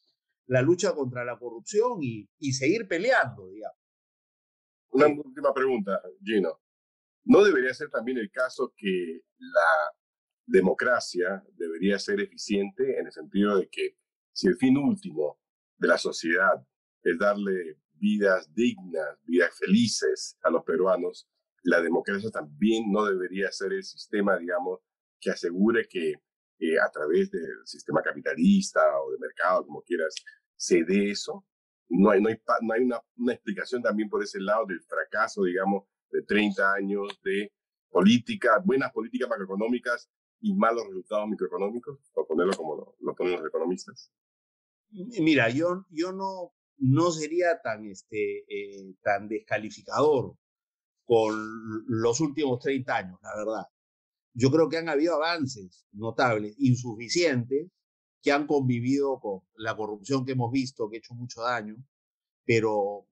la 0.48 0.62
lucha 0.62 0.94
contra 0.94 1.26
la 1.26 1.38
corrupción 1.38 2.00
y, 2.02 2.30
y 2.40 2.54
seguir 2.54 2.88
peleando, 2.88 3.50
digamos. 3.50 3.78
Una 4.92 5.08
última 5.08 5.54
pregunta, 5.54 6.02
Gino. 6.24 6.60
¿No 7.26 7.44
debería 7.44 7.74
ser 7.74 7.90
también 7.90 8.18
el 8.18 8.30
caso 8.30 8.74
que 8.76 9.22
la 9.38 9.94
democracia 10.46 11.44
debería 11.56 11.98
ser 11.98 12.20
eficiente 12.20 13.00
en 13.00 13.08
el 13.08 13.12
sentido 13.12 13.58
de 13.58 13.70
que 13.70 13.98
si 14.32 14.48
el 14.48 14.58
fin 14.58 14.78
último 14.78 15.40
de 15.78 15.88
la 15.88 15.98
sociedad 15.98 16.66
es 17.02 17.18
darle 17.18 17.80
vidas 18.04 18.54
dignas, 18.54 19.18
vidas 19.24 19.58
felices 19.58 20.38
a 20.44 20.50
los 20.50 20.64
peruanos, 20.66 21.26
la 21.64 21.82
democracia 21.82 22.30
también 22.30 22.92
no 22.92 23.06
debería 23.06 23.50
ser 23.50 23.72
el 23.72 23.84
sistema, 23.84 24.38
digamos, 24.38 24.82
que 25.22 25.32
asegure 25.32 25.88
que 25.88 26.16
eh, 26.60 26.80
a 26.86 26.92
través 26.92 27.32
del 27.32 27.66
sistema 27.66 28.02
capitalista 28.02 28.82
o 29.00 29.12
de 29.12 29.20
mercado, 29.20 29.66
como 29.66 29.82
quieras, 29.84 30.16
se 30.54 30.84
dé 30.84 31.12
eso. 31.12 31.46
No 31.88 32.10
hay, 32.10 32.22
no 32.22 32.28
hay, 32.28 32.36
no 32.62 32.74
hay 32.74 32.82
una, 32.82 33.00
una, 33.16 33.34
explicación 33.34 33.82
también 33.82 34.10
por 34.10 34.22
ese 34.22 34.42
lado 34.42 34.66
del 34.66 34.82
fracaso, 34.82 35.44
digamos, 35.44 35.86
de 36.12 36.24
30 36.24 36.74
años 36.74 37.08
de 37.24 37.54
política, 37.90 38.62
buenas 38.66 38.92
políticas 38.92 39.30
macroeconómicas 39.30 40.10
y 40.42 40.54
malos 40.54 40.88
resultados 40.88 41.30
microeconómicos, 41.30 42.00
por 42.14 42.28
ponerlo 42.28 42.54
como 42.58 42.76
lo, 42.76 42.96
lo 43.00 43.16
ponen 43.16 43.38
los 43.38 43.48
economistas. 43.48 44.12
Mira, 44.92 45.50
yo, 45.50 45.86
yo 45.90 46.12
no, 46.12 46.54
no 46.84 47.12
sería 47.12 47.62
tan, 47.62 47.86
este, 47.86 48.40
eh, 48.40 48.96
tan 49.02 49.30
descalificador 49.30 50.36
con 51.06 51.34
los 51.88 52.20
últimos 52.20 52.60
30 52.60 52.96
años, 52.96 53.20
la 53.22 53.36
verdad. 53.38 53.64
Yo 54.34 54.52
creo 54.52 54.68
que 54.68 54.78
han 54.78 54.90
habido 54.90 55.16
avances 55.16 55.86
notables, 55.92 56.56
insuficientes, 56.58 57.70
que 58.22 58.32
han 58.32 58.48
convivido 58.48 59.20
con 59.20 59.42
la 59.56 59.78
corrupción 59.78 60.26
que 60.26 60.34
hemos 60.34 60.52
visto, 60.52 60.90
que 60.90 60.98
ha 60.98 61.00
hecho 61.00 61.14
mucho 61.14 61.42
daño, 61.42 61.76
pero 62.46 63.08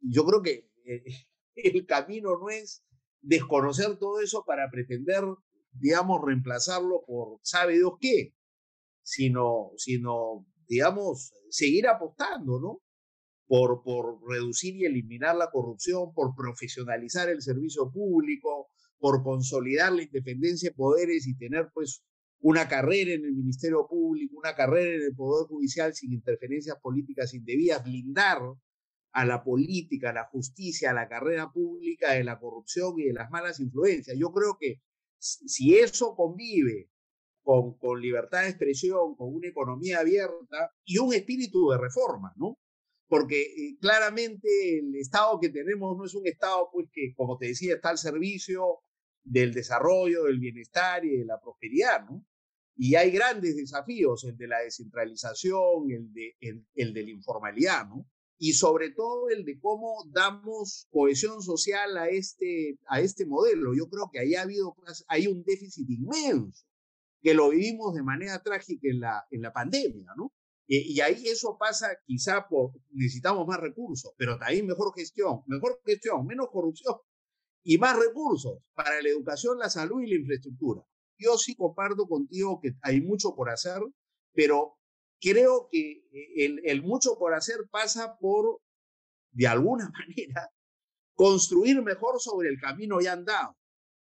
yo 0.00 0.24
creo 0.26 0.42
que 0.42 0.70
eh, 0.84 1.04
el 1.54 1.86
camino 1.86 2.36
no 2.38 2.50
es 2.50 2.84
desconocer 3.22 3.98
todo 3.98 4.20
eso 4.20 4.44
para 4.46 4.70
pretender, 4.70 5.24
digamos, 5.72 6.20
reemplazarlo 6.22 7.02
por 7.06 7.40
sabe 7.42 7.74
Dios 7.74 7.92
qué, 7.98 8.34
sino, 9.02 9.70
sino 9.76 10.46
digamos, 10.68 11.32
seguir 11.48 11.86
apostando, 11.86 12.60
¿no? 12.60 12.82
Por, 13.46 13.82
por 13.82 14.18
reducir 14.28 14.76
y 14.76 14.84
eliminar 14.84 15.36
la 15.36 15.50
corrupción, 15.50 16.12
por 16.14 16.34
profesionalizar 16.34 17.28
el 17.28 17.42
servicio 17.42 17.90
público, 17.92 18.68
por 18.98 19.22
consolidar 19.22 19.92
la 19.92 20.02
independencia 20.02 20.70
de 20.70 20.74
poderes 20.74 21.26
y 21.26 21.36
tener 21.36 21.70
pues 21.72 22.02
una 22.40 22.68
carrera 22.68 23.12
en 23.12 23.24
el 23.24 23.32
Ministerio 23.32 23.86
Público, 23.88 24.36
una 24.38 24.54
carrera 24.54 24.96
en 24.96 25.02
el 25.02 25.14
Poder 25.14 25.46
Judicial 25.48 25.94
sin 25.94 26.12
interferencias 26.12 26.76
políticas 26.80 27.34
indebidas, 27.34 27.84
blindar 27.84 28.40
a 29.12 29.24
la 29.24 29.42
política, 29.42 30.10
a 30.10 30.14
la 30.14 30.24
justicia, 30.26 30.90
a 30.90 30.94
la 30.94 31.08
carrera 31.08 31.50
pública 31.50 32.12
de 32.12 32.24
la 32.24 32.38
corrupción 32.38 32.98
y 32.98 33.04
de 33.04 33.14
las 33.14 33.30
malas 33.30 33.60
influencias. 33.60 34.16
Yo 34.18 34.30
creo 34.32 34.58
que 34.60 34.82
si 35.18 35.74
eso 35.74 36.14
convive 36.14 36.90
con, 37.42 37.78
con 37.78 38.00
libertad 38.00 38.42
de 38.42 38.50
expresión, 38.50 39.16
con 39.16 39.34
una 39.34 39.48
economía 39.48 40.00
abierta 40.00 40.72
y 40.84 40.98
un 40.98 41.14
espíritu 41.14 41.70
de 41.70 41.78
reforma, 41.78 42.32
¿no? 42.36 42.58
Porque 43.08 43.42
eh, 43.42 43.76
claramente 43.80 44.48
el 44.78 44.94
Estado 44.96 45.38
que 45.40 45.50
tenemos 45.50 45.96
no 45.96 46.04
es 46.04 46.14
un 46.14 46.26
Estado 46.26 46.68
pues 46.72 46.88
que, 46.92 47.14
como 47.14 47.36
te 47.38 47.48
decía, 47.48 47.74
está 47.74 47.90
al 47.90 47.98
servicio 47.98 48.80
del 49.22 49.52
desarrollo, 49.52 50.24
del 50.24 50.38
bienestar 50.38 51.04
y 51.04 51.16
de 51.18 51.24
la 51.24 51.40
prosperidad, 51.40 52.04
¿no? 52.08 52.24
Y 52.78 52.94
hay 52.94 53.10
grandes 53.10 53.56
desafíos, 53.56 54.24
el 54.24 54.36
de 54.36 54.48
la 54.48 54.60
descentralización, 54.60 55.90
el 55.90 56.12
de, 56.12 56.36
el, 56.40 56.92
de 56.92 57.02
la 57.02 57.10
informalidad, 57.10 57.88
¿no? 57.88 58.06
y 58.38 58.52
sobre 58.52 58.90
todo 58.90 59.30
el 59.30 59.46
de 59.46 59.58
cómo 59.58 60.04
damos 60.12 60.86
cohesión 60.90 61.40
social 61.40 61.96
a 61.96 62.10
este, 62.10 62.78
a 62.86 63.00
este 63.00 63.24
modelo. 63.24 63.72
Yo 63.74 63.88
creo 63.88 64.10
que 64.12 64.18
ahí 64.18 64.34
ha 64.34 64.42
habido, 64.42 64.76
hay 65.08 65.26
un 65.26 65.42
déficit 65.42 65.88
inmenso, 65.88 66.66
que 67.22 67.32
lo 67.32 67.48
vivimos 67.48 67.94
de 67.94 68.02
manera 68.02 68.42
trágica 68.42 68.88
en 68.90 69.00
la, 69.00 69.24
en 69.30 69.40
la 69.40 69.54
pandemia, 69.54 70.12
¿no? 70.16 70.32
Y, 70.68 71.00
ahí 71.00 71.28
eso 71.28 71.56
pasa 71.58 71.96
quizá 72.04 72.48
por 72.48 72.72
necesitamos 72.90 73.46
más 73.46 73.60
recursos, 73.60 74.12
pero 74.16 74.36
también 74.36 74.66
mejor 74.66 74.92
gestión, 74.94 75.42
mejor 75.46 75.80
gestión, 75.84 76.26
menos 76.26 76.48
corrupción 76.50 76.96
y 77.62 77.78
más 77.78 77.96
recursos 77.96 78.58
para 78.74 79.00
la 79.00 79.08
educación, 79.08 79.58
la 79.58 79.70
salud 79.70 80.02
y 80.02 80.08
la 80.08 80.16
infraestructura. 80.16 80.82
Yo 81.18 81.38
sí 81.38 81.54
comparto 81.54 82.06
contigo 82.08 82.60
que 82.60 82.72
hay 82.82 83.00
mucho 83.00 83.34
por 83.36 83.48
hacer, 83.48 83.80
pero 84.32 84.76
creo 85.20 85.68
que 85.70 86.02
el, 86.36 86.60
el 86.64 86.82
mucho 86.82 87.16
por 87.16 87.32
hacer 87.34 87.68
pasa 87.70 88.16
por, 88.18 88.60
de 89.30 89.46
alguna 89.46 89.88
manera, 90.08 90.50
construir 91.14 91.80
mejor 91.82 92.20
sobre 92.20 92.48
el 92.48 92.60
camino 92.60 93.00
ya 93.00 93.12
andado, 93.12 93.56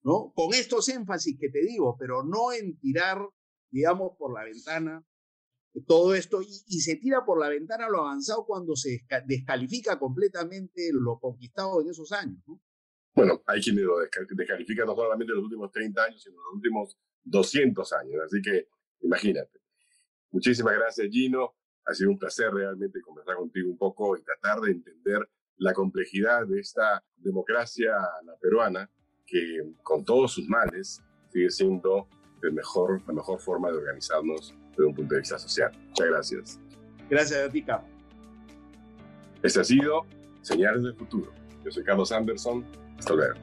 ¿no? 0.04 0.32
Con 0.34 0.54
estos 0.54 0.88
énfasis 0.88 1.38
que 1.38 1.50
te 1.50 1.62
digo, 1.62 1.98
pero 2.00 2.24
no 2.24 2.54
en 2.54 2.80
tirar, 2.80 3.20
digamos, 3.72 4.13
por 4.18 4.34
la 4.34 4.46
ventana 4.46 5.06
todo 5.82 6.16
esto 6.16 6.42
y, 6.42 6.80
se 6.80 6.96
tira 6.96 7.26
por 7.26 7.40
la 7.40 7.50
ventana 7.50 7.90
lo 7.90 8.02
avanzado 8.02 8.46
cuando 8.46 8.76
se 8.76 9.06
descalifica 9.26 10.00
completamente 10.00 10.90
lo 10.94 11.20
conquistado 11.20 11.82
en 11.82 11.90
esos 11.90 12.12
años. 12.12 12.42
¿no? 12.48 12.62
Bueno, 13.14 13.42
hay 13.46 13.62
quienes 13.62 13.84
lo 13.84 14.00
descalifican 14.00 14.88
no 14.88 14.96
solamente 14.96 15.32
en 15.32 15.38
los 15.38 15.46
últimos 15.46 15.72
30 15.72 16.04
años, 16.04 16.22
sino 16.22 16.36
los 16.36 16.54
últimos 16.56 16.98
200 17.24 17.94
años. 17.94 18.22
Así 18.26 18.42
que 18.42 18.68
imagínate. 19.02 19.60
Muchísimas 20.32 20.76
gracias, 20.76 21.08
Gino. 21.10 21.56
Ha 21.86 21.94
sido 21.94 22.10
un 22.10 22.18
placer 22.18 22.52
realmente 22.52 23.02
conversar 23.02 23.36
contigo 23.36 23.70
un 23.70 23.78
poco 23.78 24.18
y 24.18 24.24
tratar 24.24 24.60
de 24.62 24.72
entender 24.72 25.30
la 25.58 25.74
complejidad 25.74 26.46
de 26.48 26.60
esta 26.60 27.04
democracia 27.16 27.94
peruana, 28.42 28.90
que 29.26 29.74
con 29.84 30.04
todos 30.04 30.34
sus 30.34 30.48
males 30.48 31.02
sigue 31.32 31.50
siendo 31.50 32.10
el 32.44 32.54
mejor, 32.54 33.02
la 33.08 33.14
mejor 33.14 33.40
forma 33.40 33.72
de 33.72 33.78
organizarnos 33.78 34.54
desde 34.78 34.86
un 34.86 34.96
punto 34.96 35.16
de 35.16 35.22
vista 35.22 35.40
social. 35.40 35.72
Muchas 35.88 36.08
gracias. 36.08 36.60
Gracias 37.10 37.48
a 37.48 37.50
ti. 37.50 37.66
Este 39.44 39.60
ha 39.60 39.64
sido 39.64 40.06
Señales 40.42 40.84
del 40.84 40.96
Futuro. 40.96 41.32
Yo 41.64 41.72
soy 41.72 41.84
Carlos 41.84 42.12
Anderson. 42.12 42.66
Hasta 42.98 43.14
luego. 43.14 43.36